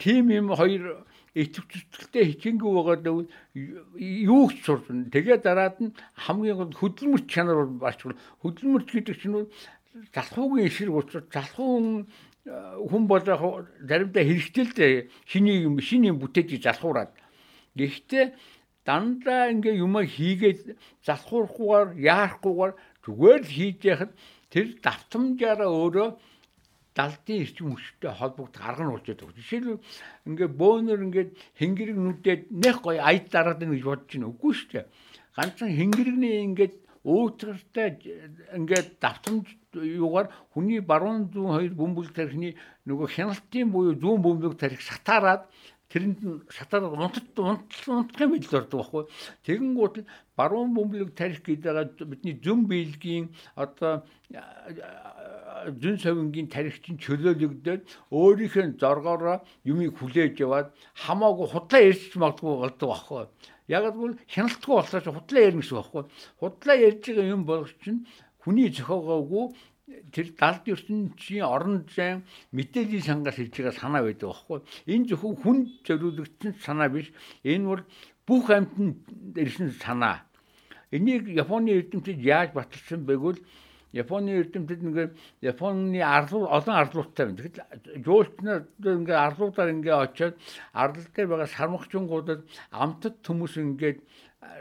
тим 0.00 0.24
юм 0.32 0.48
хоёр 0.56 1.04
итгэвчтэй 1.34 2.24
хичээнгүй 2.34 2.70
байгаа 2.74 2.96
даа 2.98 3.22
юу 3.54 4.50
ч 4.50 4.66
сурна. 4.66 5.06
Тэгээ 5.14 5.38
дараад 5.38 5.78
нь 5.78 5.94
хамгийн 6.26 6.58
гол 6.58 6.74
хөдөлмөрч 6.74 7.26
чанар 7.30 7.62
бол 7.62 7.86
бач 7.86 8.02
хөдөлмөрч 8.42 8.88
гэдэг 8.90 9.16
чинь 9.20 9.46
залхуугийн 10.14 10.66
эсрэг 10.66 10.94
учраас 10.94 11.26
залхуун 11.32 12.06
э, 12.46 12.52
хүн 12.90 13.04
бол 13.10 13.24
яг 13.26 13.42
заримдаа 13.82 14.24
хэрэгтэй 14.24 14.64
л 14.64 14.74
дээ 14.74 14.94
шиний 15.26 15.58
юм 15.66 15.80
шиний 15.80 16.12
бүтээж 16.14 16.62
залхуураад 16.62 17.10
гэхдээ 17.74 18.34
дандаа 18.86 19.50
ингээ 19.54 19.82
юм 19.82 19.94
хийгээд 19.98 20.78
залхуурахгүйгээр 21.06 21.88
яарахгүйгээр 22.00 22.72
зүгээр 23.04 23.40
л 23.44 23.54
хийж 23.54 23.80
яхад 23.84 24.12
тэр 24.50 24.66
давтамжаараа 24.82 25.70
өөрөө 25.70 26.08
далдын 26.94 27.42
эрчим 27.44 27.70
хүчтэй 27.74 28.12
холбогд 28.18 28.58
арга 28.58 28.82
нь 28.82 28.92
болчиход 28.92 29.20
байгаа. 29.22 29.38
Жишээлбэл 29.38 29.84
ингээ 30.26 30.48
бөөнөр 30.60 31.00
ингээ 31.06 31.26
хэнгэрэг 31.60 31.98
нүдээд 31.98 32.42
нэх 32.50 32.76
гоё 32.82 32.98
аяд 32.98 33.30
дараад 33.30 33.62
байна 33.62 33.74
гэж 33.78 33.84
бодож 33.86 34.10
байна. 34.10 34.30
Үгүй 34.34 34.52
шүү 34.58 34.68
дээ. 34.74 34.86
Ганцхан 35.38 35.70
хэнгэрэгний 35.70 36.34
ингээ 36.50 36.70
өөтгөртэй 37.04 37.88
ингээд 38.56 39.00
давтамж 39.00 39.48
юугаар 39.72 40.28
хүний 40.52 40.80
баруун 40.84 41.30
зүүн 41.32 41.54
хоёр 41.56 41.72
бөмбөг 41.72 42.12
тархины 42.12 42.52
нөгөө 42.84 43.08
хяналтын 43.16 43.72
буюу 43.72 43.96
зүүн 43.96 44.20
бөмбөг 44.20 44.58
тарих 44.60 44.84
шатаарад 44.84 45.48
тэрэнд 45.90 46.46
шатаарад 46.54 46.94
унтад 46.94 47.26
унтах 47.34 48.20
юм 48.22 48.32
бил 48.38 48.54
ордог 48.54 48.78
байхгүй. 48.78 49.04
Тэгэнгүүт 49.46 49.94
л 50.00 50.08
баруун 50.38 50.70
бөмбөг 50.74 51.12
тарих 51.18 51.42
гэдэг 51.42 51.98
бидний 52.06 52.38
зүүн 52.38 52.70
биелгийн 52.70 53.26
одоо 53.58 54.06
зүүн 55.82 55.98
совингийн 55.98 56.48
тарихчин 56.48 56.96
чөлөөлөгдөд 57.02 57.82
өөрийнх 58.14 58.56
нь 58.56 58.78
зоргоороо 58.78 59.42
юмыг 59.66 59.98
хүлээж 59.98 60.38
яваад 60.40 60.70
хамаагүй 61.04 61.46
худлаа 61.50 61.82
ярьж 61.82 62.14
магадгүй 62.14 62.54
болдог 62.62 62.88
байхгүй. 62.88 63.24
Яг 63.68 63.84
л 63.90 64.14
хяналтгүй 64.30 64.74
болохоор 64.78 65.04
худлаа 65.10 65.42
ярина 65.42 65.60
гэсэн 65.60 65.76
байхгүй. 65.76 66.02
Худлаа 66.40 66.76
ярьж 66.78 67.02
байгаа 67.02 67.34
юм 67.34 67.42
болох 67.44 67.74
чинь 67.82 68.06
хүний 68.40 68.70
зохиогоогүй 68.72 69.44
тэр 70.12 70.26
далд 70.38 70.64
ертөнцийн 70.66 71.44
орон 71.44 71.86
зайн 71.94 72.22
мэдээллийн 72.52 73.04
сангаас 73.06 73.38
ирж 73.38 73.54
байгаа 73.56 73.74
санаа 73.78 74.02
байдаг 74.04 74.28
байхгүй. 74.30 74.58
Энэ 74.92 75.08
зөвхөн 75.10 75.36
хүн 75.42 75.58
зориулагдсан 75.86 76.52
санаа 76.64 76.88
биш. 76.88 77.08
Энэ 77.44 77.66
бол 77.66 77.82
бүх 78.26 78.46
амьтанд 78.50 78.98
ирсэн 79.36 79.70
санаа. 79.82 80.26
Энийг 80.90 81.28
Японы 81.28 81.70
эрдэмтэд 81.78 82.18
яаж 82.18 82.50
баталсан 82.54 83.06
байгвал 83.06 83.38
Японы 83.92 84.30
эрдэмтэд 84.38 84.80
ингээ 84.86 85.08
Японы 85.42 85.98
арлуу 85.98 86.46
олон 86.46 86.74
арлуутай 86.78 87.26
байна. 87.26 87.38
Тэгэхэд 87.42 88.04
жуулчнаар 88.06 88.62
ингээ 88.78 89.18
арлуудаар 89.18 89.70
ингээ 89.74 89.96
очиод 89.98 90.34
арлал 90.74 91.08
дээр 91.14 91.28
байгаа 91.30 91.50
сармагчингуудад 91.50 92.40
амтд 92.70 93.22
хүмүүс 93.26 93.54
ингээд 93.58 93.98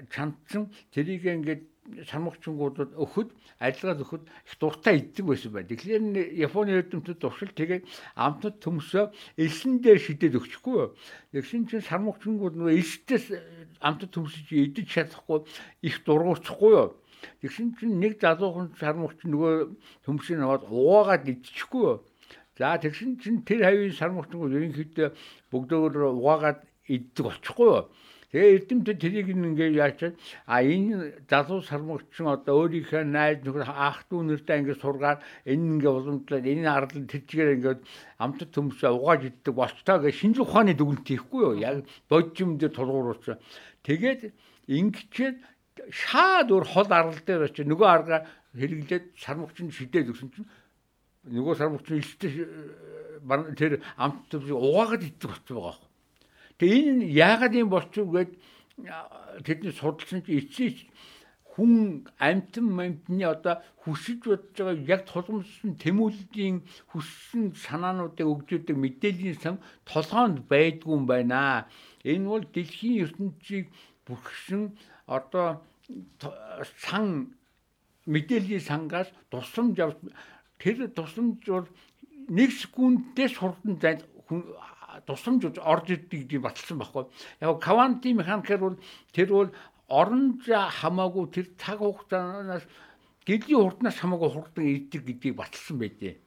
чандсан 0.09 0.73
тэрийг 0.93 1.25
ингээд 1.25 1.63
сармагчингуудад 2.09 2.93
өгөхөд 2.95 3.29
арилгаад 3.59 4.03
өгөхөд 4.03 4.23
их 4.27 4.55
дуртай 4.59 4.99
иддэг 4.99 5.25
байсан 5.25 5.51
байна. 5.51 5.69
Тэгэхээр 5.69 6.37
Японы 6.39 6.71
эрдэмтэд 6.79 7.19
туршил 7.19 7.51
тэгээд 7.53 7.83
амтд 8.15 8.61
төмсөө 8.63 9.11
элсэн 9.37 9.81
дээр 9.83 9.99
шидэд 9.99 10.37
өгчихгүй. 10.39 10.93
Тэгсэн 11.33 11.67
чинь 11.67 11.85
сармагчингууд 11.85 12.55
нөгөө 12.57 12.77
элсдээс 12.77 13.25
амтд 13.81 14.13
төмсөж 14.13 14.47
идэж 14.49 14.87
чадахгүй 14.87 15.45
их 15.83 16.03
дургуурчихгүй 16.05 16.73
юу 16.77 16.89
Тэгсэн 17.41 17.75
чинь 17.79 17.99
нэг 17.99 18.19
залуухан 18.23 18.75
сармагч 18.79 19.23
нөгөө 19.27 19.53
төмсөний 20.05 20.43
аваад 20.43 20.63
угаагаад 20.71 21.27
идчихгүй 21.27 21.83
юу. 21.83 21.97
За 22.59 22.75
тэгсэн 22.79 23.19
чинь 23.19 23.43
тэр 23.47 23.63
хавийн 23.67 23.95
сармагчнууд 23.95 24.55
ерөнхийдөө 24.55 25.07
бүгдөө 25.51 25.79
угаагаад 26.19 26.59
иддэг 26.87 27.23
болчихгүй 27.27 27.67
юу. 27.67 27.83
Тэгээ 28.29 28.55
эрдэмтэд 28.61 28.97
тэрийг 29.01 29.27
ингээ 29.33 29.73
яачаад 29.81 30.13
а 30.45 30.61
энэ 30.61 31.25
залуу 31.25 31.65
сармагчин 31.65 32.29
одоо 32.29 32.61
өөрийнхөө 32.61 33.01
найз 33.01 33.41
нөхөр 33.41 33.65
ах 33.65 34.05
дүү 34.05 34.21
нэртэй 34.21 34.61
ингээ 34.61 34.77
сургаар 34.77 35.17
энэ 35.49 35.81
ингээ 35.81 35.89
уламжлаад 35.89 36.45
энэ 36.45 36.69
ардл 36.69 37.09
тэрчгээр 37.09 37.57
ингээ 37.57 37.75
амтд 38.21 38.53
төмсөө 38.53 38.93
угааж 38.93 39.33
иддэг 39.33 39.53
болчтоо 39.57 39.97
гэж 40.05 40.13
шинжлэх 40.13 40.45
ухааны 40.45 40.77
дүгнэлт 40.77 41.09
хийхгүй 41.09 41.41
юу. 41.41 41.57
Яг 41.57 41.89
боджим 42.05 42.61
дээр 42.61 42.69
тулгууруулсан. 42.69 43.41
Тэгээд 43.81 44.21
ингэчээд 44.77 45.37
шаад 45.89 46.53
өөр 46.53 46.65
хол 46.69 46.89
арал 46.93 47.17
дээр 47.25 47.49
очиж 47.49 47.65
нөгөө 47.65 47.89
арга 47.89 48.29
хэрэглээд 48.53 49.17
сармагчин 49.17 49.73
шидээд 49.73 50.13
өгсөн 50.13 50.29
чинь 50.37 50.49
нөгөө 51.33 51.53
сармагчин 51.57 51.97
илттэй 51.97 52.45
тэр 53.57 53.81
амт 53.97 54.29
төвсийг 54.29 54.53
угаагаад 54.53 55.01
идэх 55.01 55.33
болчих 55.33 55.57
байгаа. 55.57 55.88
Тэгээ 56.59 56.83
энэ 56.91 57.05
яагаад 57.15 57.53
юм 57.55 57.69
болчих 57.71 58.05
вэ 58.05 58.27
гэд 58.27 58.31
тэдний 59.47 59.73
судалсан 59.73 60.19
чинь 60.27 60.39
эцсийн 60.43 60.75
хүн 61.59 61.73
амтан 62.19 62.67
мамтны 62.77 63.23
одоо 63.23 63.55
хүсэж 63.83 64.19
бодож 64.27 64.55
байгаа 64.55 64.87
яг 64.95 65.01
тулгамдсан 65.07 65.71
тэмүүллийн 65.83 66.57
хүссэн 66.91 67.43
санаануудыг 67.65 68.27
өгдөг 68.27 68.75
мэдээллийн 68.79 69.37
сан 69.43 69.55
толгоонд 69.83 70.47
байдгүй 70.51 70.91
юм 70.95 71.03
байна. 71.07 71.67
Энэ 72.07 72.27
бол 72.31 72.45
дэлхийн 72.47 73.03
ертөнцийг 73.03 73.65
бүрхсэн 74.07 74.71
одоо 75.07 75.63
сан 76.83 77.35
мэдээллийн 78.07 78.63
сангаас 78.63 79.09
тусламж 79.31 79.75
авч 79.83 79.97
тэр 80.63 80.87
тусламж 80.95 81.43
бол 81.43 81.67
нэг 82.31 82.49
секунддээ 82.55 83.27
сурдан 83.35 83.75
зай 83.83 83.95
тусламж 85.05 85.59
орж 85.59 85.87
ирдэг 85.93 86.27
гэж 86.27 86.41
баталсан 86.41 86.77
байхгүй. 86.79 87.05
Яг 87.41 87.59
кванти 87.63 88.13
механикэр 88.13 88.59
бол 88.59 88.77
тэр 89.13 89.29
бол 89.29 89.49
орон 89.87 90.41
хамаагүй 90.45 91.25
тэр 91.33 91.47
цаг 91.57 91.79
хугацаанаас 91.79 92.65
гэлийн 93.25 93.61
хурднаас 93.61 93.97
хамаагүй 93.99 94.29
хурдан 94.29 94.65
ирдэг 94.65 95.01
гэдгийг 95.05 95.35
баталсан 95.35 95.77
байдیں۔ 95.79 96.17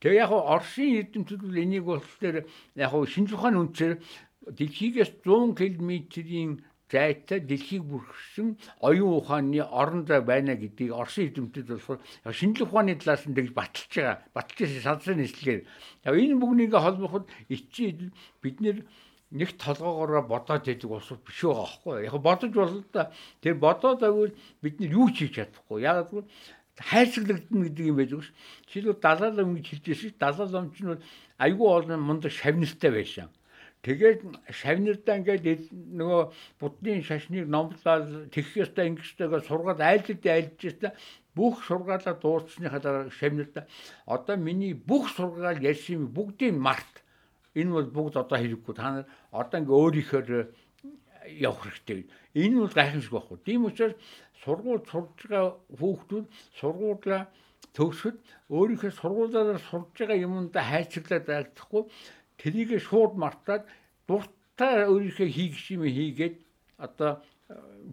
Тэгээ 0.00 0.22
яг 0.22 0.30
Оросын 0.30 0.94
эрдэмтэд 1.02 1.40
бол 1.42 1.58
энийг 1.58 1.84
бол 1.84 2.04
тэр 2.20 2.46
яг 2.76 2.92
шинжлэх 2.94 3.38
ухааны 3.38 3.58
үнцээр 3.66 3.98
дэлхийгээс 4.46 5.26
100 5.26 5.58
км-ийн 5.58 6.62
зайтай 6.90 7.40
дэлхийг 7.40 7.84
бүрхсэн 7.84 8.56
оюун 8.80 9.20
ухааны 9.20 9.60
орон 9.60 10.06
зай 10.06 10.20
байна 10.20 10.56
гэдгийг 10.56 10.92
Оросын 10.92 11.28
эзэмтэд 11.28 11.68
болохоор 11.68 12.00
шинжлэх 12.32 12.72
ухааны 12.72 12.96
талаас 12.96 13.28
нь 13.28 13.36
тэгж 13.36 13.52
баталж 13.52 13.92
байгаа. 13.92 14.16
Баталж 14.32 14.58
ирсэн 14.64 14.82
салсан 14.82 15.16
нийслэгээр. 15.20 15.62
Яг 16.08 16.14
энэ 16.16 16.40
бүгнийг 16.40 16.72
холбоход 16.72 17.28
эцсийн 17.52 18.12
бид 18.40 18.60
нэг 19.30 19.50
толгоогоороо 19.60 20.24
бодоод 20.24 20.64
байдаг 20.64 20.90
ус 20.90 21.12
биш 21.20 21.40
байгаа 21.44 21.68
байхгүй. 21.68 22.04
Яг 22.08 22.16
бодож 22.24 22.52
болно 22.56 22.84
да. 22.92 23.12
Тэр 23.44 23.54
бодоод 23.60 24.00
байвал 24.00 24.32
бид 24.62 24.80
нар 24.80 24.88
юу 24.88 25.12
хийж 25.12 25.36
чадахгүй. 25.36 25.84
Яг 25.84 26.08
л 26.08 26.24
хайрцаглагдана 26.80 27.68
гэдэг 27.68 27.84
юм 27.84 27.96
байж 28.00 28.10
байгаа 28.16 28.24
ш. 28.24 28.32
Жишээлбэл 28.72 29.04
далаа 29.04 29.30
лам 29.36 29.54
гэж 29.60 29.66
хэлжсэн 29.68 30.10
ш. 30.10 30.16
Далаа 30.16 30.48
лам 30.48 30.72
ч 30.72 30.80
нь 30.80 30.96
айгүй 31.36 31.68
олон 31.68 32.00
мундаг 32.00 32.32
шавнартай 32.32 32.90
байсан. 32.90 33.28
Тэгээд 33.82 34.20
шавнартаа 34.50 35.22
ингээд 35.22 35.70
нөгөө 35.70 36.22
буддын 36.58 37.02
шашныг 37.06 37.46
номлол 37.46 38.26
тэгэх 38.34 38.66
ёстой 38.66 38.90
ингэх 38.90 39.06
ёстойгоо 39.06 39.40
сургаад 39.46 39.80
айлд 39.80 40.26
айлж 40.26 40.58
ёстой 40.66 40.92
бүх 41.38 41.62
сургаалаа 41.62 42.18
дууссныхаа 42.18 42.82
дараа 42.82 43.06
шавнартаа 43.14 43.70
одоо 44.06 44.36
миний 44.36 44.74
бүх 44.74 45.14
сургаал 45.14 45.62
ярьсан 45.62 45.94
юм 45.94 46.04
бүгдийг 46.10 46.58
март. 46.58 47.06
Энэ 47.54 47.70
бол 47.70 47.86
бүгд 47.86 48.18
одоо 48.18 48.38
хэрэггүй. 48.38 48.74
Та 48.74 48.90
нар 48.90 49.06
одоо 49.30 49.56
ингээ 49.62 49.78
өөрийнхөө 49.78 50.22
явах 51.38 51.62
хэрэгтэй. 51.62 52.10
Энэ 52.34 52.58
бол 52.58 52.74
гайхамшиг 52.74 53.14
байхгүй. 53.14 53.38
Тийм 53.46 53.70
учраас 53.70 53.94
сургууль 54.42 54.84
сурж 54.90 55.18
байгаа 55.22 55.54
хүүхдүүд 55.78 56.26
сургуулаа 56.58 57.22
төгсөд 57.76 58.16
өөрийнхөө 58.50 58.92
сургуулаараа 59.00 59.60
сурж 59.70 59.92
байгаа 59.98 60.24
юмдаа 60.26 60.64
хайцаглаад 60.66 61.24
байлдахгүй 61.28 61.82
тэрийг 62.38 62.78
шууд 62.80 63.18
мартаад 63.18 63.66
дуртай 64.08 64.86
өөрийнхөө 64.86 65.28
хийх 65.28 65.58
юм 65.74 65.84
хийгээд 65.84 66.36
одоо 66.78 67.20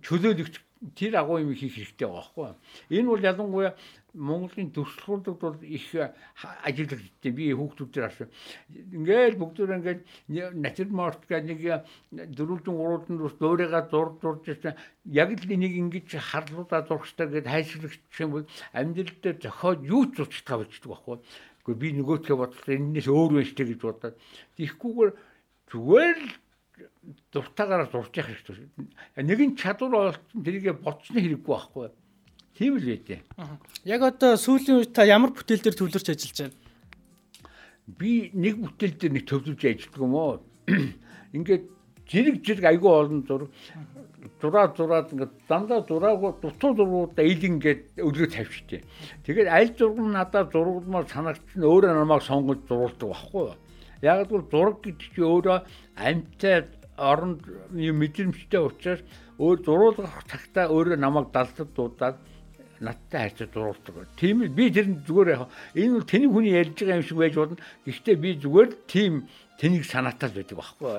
чөлөөлөгч 0.06 0.56
тэр 0.94 1.18
агуу 1.18 1.40
юм 1.40 1.56
хийх 1.56 1.74
хэрэгтэй 1.76 2.08
байгаа 2.08 2.30
байхгүй. 2.36 2.54
Энэ 2.94 3.10
бол 3.10 3.24
ялангуяа 3.24 3.74
Монголын 4.16 4.72
төвшлгүүдэд 4.72 5.38
бол 5.40 5.58
их 5.64 5.88
ажиллагддаг. 5.96 7.32
Би 7.36 7.52
хүүхдүүдээр 7.52 8.06
харсан. 8.06 8.30
Ингээл 8.72 9.40
бүгдөө 9.40 9.76
ингээд 9.76 10.02
натюрморт 10.56 11.24
гэх 11.28 11.44
нэг 11.44 11.60
дөрвөлдөн 12.12 12.76
гурвалдын 12.76 13.24
ус 13.24 13.36
дуурайгаа 13.40 13.88
зур 13.92 14.16
зурж 14.22 14.44
байсан. 14.48 14.76
Яг 15.04 15.36
л 15.36 15.52
энийг 15.52 15.76
ингэж 15.76 16.16
харлуудаа 16.16 16.88
зурхстай 16.88 17.28
гэдээ 17.28 17.56
хайшлагч 17.56 18.16
юм 18.24 18.32
бол 18.32 18.46
амьдрал 18.72 19.20
дээр 19.20 19.38
зохиод 19.42 19.82
юу 19.84 20.04
ч 20.12 20.24
зурчтаа 20.24 20.64
болчихдог 20.64 20.92
байхгүй. 20.96 21.18
Гэхдээ 21.66 21.82
би 21.82 21.90
нөгөөдхөө 21.98 22.38
бодлоо 22.38 22.74
энэс 22.78 23.08
өөр 23.10 23.32
байж 23.42 23.50
тээ 23.58 23.74
гэж 23.74 23.80
бодоод. 23.82 24.16
Тихгүйгээр 24.54 25.12
зүгээр 25.74 26.18
л 26.22 26.30
дуртаагаараа 27.34 27.90
зурж 27.90 28.14
явах 28.14 28.38
хэрэгтэй. 28.38 28.70
Нэгэн 29.26 29.58
чадвар 29.58 30.14
олсон 30.14 30.46
тэрийг 30.46 30.78
боцны 30.86 31.18
хэрэггүй 31.18 31.50
байхгүй. 31.50 31.90
Тийм 32.54 32.78
л 32.78 32.86
байдیں۔ 32.86 33.22
Яг 33.82 34.02
одоо 34.06 34.38
сүүлийн 34.38 34.78
үед 34.86 34.94
та 34.94 35.10
ямар 35.10 35.34
бүтээл 35.34 35.66
дээр 35.66 35.78
төвлөрч 35.82 36.08
ажиллаж 36.14 36.38
байна? 36.38 36.58
Би 37.98 38.30
нэг 38.30 38.62
бүтээл 38.62 38.96
дээр 39.02 39.14
нэг 39.18 39.26
төвлөрж 39.26 39.62
ажилладаг 39.66 40.02
юм 40.06 40.14
уу? 40.14 40.46
Ингээд 41.34 41.66
зэрэг 42.06 42.36
зэрэг 42.46 42.66
айгүй 42.78 42.92
олон 42.94 43.26
зураг 43.26 43.50
зураа 44.42 44.74
зураад 44.76 45.12
ингээд 45.14 45.34
дандаа 45.48 45.82
зураагүй 45.88 46.32
дутуу 46.42 46.72
зургуудаа 46.76 47.26
ил 47.26 47.44
ингээд 47.44 47.82
өлгөө 47.98 48.30
тавьчихжээ. 48.36 48.82
Тэгээд 49.26 49.48
аль 49.48 49.72
зураг 49.78 50.00
нь 50.04 50.16
надад 50.16 50.52
зургуулмаар 50.52 51.08
санагдсан 51.08 51.64
өөрөө 51.64 51.94
намайг 51.96 52.24
сонгож 52.24 52.60
зурулдаг 52.68 53.10
байхгүй 53.10 53.44
юу? 53.48 53.56
Яг 54.04 54.28
л 54.32 54.44
зураг 54.52 54.78
гэдэг 54.84 55.10
чи 55.16 55.22
өөрөө 55.24 55.58
амьтай 55.96 56.68
оронд 57.00 57.42
мэдрэмжтэй 57.72 58.60
учраас 58.60 59.02
өөр 59.40 59.58
зурулах 59.64 60.24
цагтаа 60.28 60.68
өөрөө 60.68 61.00
намайг 61.00 61.32
далдад 61.32 61.72
дуудаад 61.76 62.18
надтай 62.80 63.30
харьцаж 63.30 63.50
дуурдаг. 63.56 64.08
Тийм 64.20 64.48
би 64.52 64.72
тэр 64.72 65.00
зүгээр 65.08 65.30
яг 65.32 65.48
энэ 65.76 65.94
бол 65.96 66.08
тэний 66.12 66.28
хүний 66.28 66.54
ярьж 66.56 66.76
байгаа 66.76 67.00
юм 67.00 67.08
шиг 67.08 67.18
байж 67.18 67.36
болно. 67.36 67.58
Гэхдээ 67.88 68.16
би 68.16 68.30
зүгээр 68.36 68.70
тийм 68.88 69.14
тэнийг 69.60 69.84
санаатай 69.88 70.30
л 70.30 70.38
байдаг 70.40 70.58
байхгүй. 70.60 70.92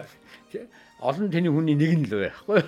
Олон 1.00 1.28
тэний 1.28 1.52
хүний 1.52 1.76
нэг 1.76 1.92
нь 1.92 2.06
л 2.08 2.14
байхгүй. 2.16 2.60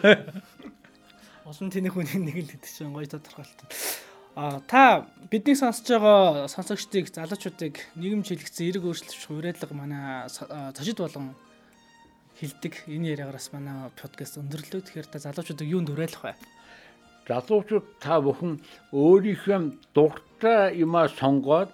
Олон 1.49 1.69
тэний 1.73 1.89
хүний 1.89 2.21
нэг 2.21 2.37
л 2.45 2.51
гэдэг 2.53 2.69
чинь 2.69 2.93
гоё 2.93 3.09
тодорхойлт. 3.09 3.61
А 4.37 4.61
та 4.69 5.09
бидний 5.33 5.57
сонсож 5.57 5.89
байгаа 5.89 6.47
сонсогчдыг 6.53 7.09
залуучуудыг 7.09 7.75
нийгэмж 7.97 8.29
хэлэгцэн 8.29 8.69
эрг 8.69 8.85
өөрчлөлт 8.85 9.25
хуурайлга 9.25 9.75
манай 9.75 10.29
цочид 10.77 11.01
болгон 11.01 11.33
хилдэг 12.37 12.85
энэ 12.87 13.17
яриагаас 13.17 13.51
манай 13.57 13.89
подкаст 13.97 14.37
өндөрлөө. 14.39 14.85
Тэгэхээр 14.85 15.09
та 15.09 15.19
залуучуудыг 15.25 15.67
юунд 15.67 15.89
уриалах 15.91 16.23
вэ? 16.23 16.37
залуучууд 17.29 17.87
та 18.01 18.21
бүхэн 18.25 18.57
өөрийнхөө 18.93 19.59
дуртай 19.93 20.81
юмаа 20.81 21.09
сонгоод 21.13 21.71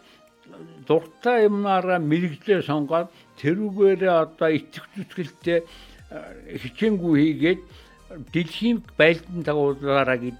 дуртай 0.88 1.47
юмнаараа 1.47 1.99
мэрэгжлээ 2.03 2.61
сонгоод 2.67 3.09
тэрүүгээрээ 3.38 4.14
одоо 4.25 4.51
итгэх 4.51 4.87
зүтгэлтэй 4.99 5.59
хичээнгүй 6.62 7.14
хийгээд 7.20 7.61
дэлхийн 8.33 8.79
байлдан 8.98 9.42
дагуулаараа 9.42 10.18
гэж 10.20 10.38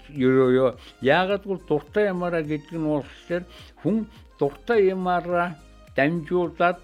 яагаад 1.03 1.43
гэвэл 1.45 1.69
дуртай 1.69 2.05
юмараа 2.15 2.43
гэдэг 2.43 2.77
нь 2.79 2.87
болохоор 2.87 3.45
хүн 3.83 3.97
дуртай 4.39 4.81
юмараа 4.95 5.59
дамжуулаад 5.97 6.79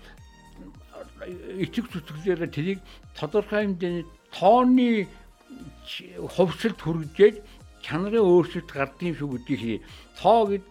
итгэх 1.63 1.87
зүтгэлээр 1.93 2.51
тэрийг 2.51 2.81
тодорхой 3.15 3.61
хэмжээний 3.69 4.07
тооны 4.33 5.07
хувьсалд 6.35 6.81
хүргэж 6.81 7.37
чанарын 7.85 8.25
өөрчлөлт 8.25 8.71
гардаг 8.73 9.03
юм 9.03 9.17
шүү 9.17 9.31
гэдгийг 9.37 9.83
тоо 10.21 10.47
гэд 10.49 10.65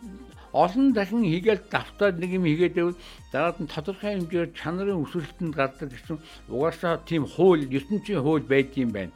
олон 0.54 0.94
дахин 0.94 1.24
хийгээл 1.24 1.64
давтаад 1.70 2.18
нэг 2.18 2.32
юм 2.38 2.46
хийгээд 2.50 2.76
байвал 2.76 2.98
дараад 3.32 3.58
нь 3.62 3.70
тодорхой 3.70 4.18
хэмжээр 4.18 4.50
чанарын 4.58 5.04
өсөлтөнд 5.06 5.54
гардаг 5.54 5.90
гэсэн 5.94 6.18
угаасаа 6.50 7.02
тийм 7.06 7.30
хууль 7.30 7.70
ертөнцийн 7.70 8.22
хууль 8.24 8.46
байдсан 8.50 8.90
байна. 8.90 9.14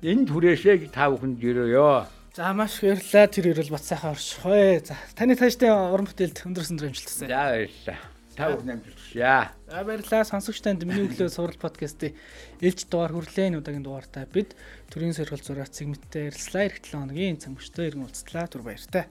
Энэ 0.00 0.30
түрээшээ 0.30 0.94
та 0.94 1.10
бүхэнд 1.10 1.42
өрөөё. 1.42 2.06
За 2.38 2.54
маш 2.54 2.78
баярлалаа. 2.78 3.26
Тэр 3.26 3.50
ирэл 3.50 3.74
бат 3.74 3.82
сайхан 3.82 4.14
оршихой. 4.14 4.78
За 4.86 4.94
таны 5.18 5.34
тааштай 5.34 5.74
уран 5.74 6.06
бүтээлд 6.06 6.46
өндөр 6.46 6.70
өндөр 6.70 6.86
амжилт 6.94 7.10
хүсье. 7.10 7.26
За 7.26 7.50
баярлалаа. 7.50 7.98
Та 8.38 8.44
бүхэн 8.54 8.70
амжилт 8.78 8.94
хүсье. 8.94 9.34
За 9.66 9.82
баярлалаа. 9.82 10.22
Сонсогч 10.22 10.62
танд 10.62 10.86
миний 10.86 11.02
өглөө 11.02 11.34
сурал 11.34 11.58
подкастын 11.58 12.14
ээлж 12.62 12.86
дугаар 12.86 13.10
хүрлээ. 13.10 13.58
Удаагийн 13.58 13.82
дугаартаа 13.82 14.30
бид 14.30 14.54
төрийн 14.86 15.18
соргил 15.18 15.42
зураац 15.42 15.74
сегменттэй 15.74 16.30
ярилцлаа. 16.30 16.70
Эх 16.70 16.78
7 16.78 16.94
хоногийн 16.94 17.42
цаг 17.42 17.58
мөчтөө 17.58 17.84
иргэн 17.90 18.06
уулзлаа. 18.06 18.46
Түр 18.46 18.62
баяртай. 18.62 19.10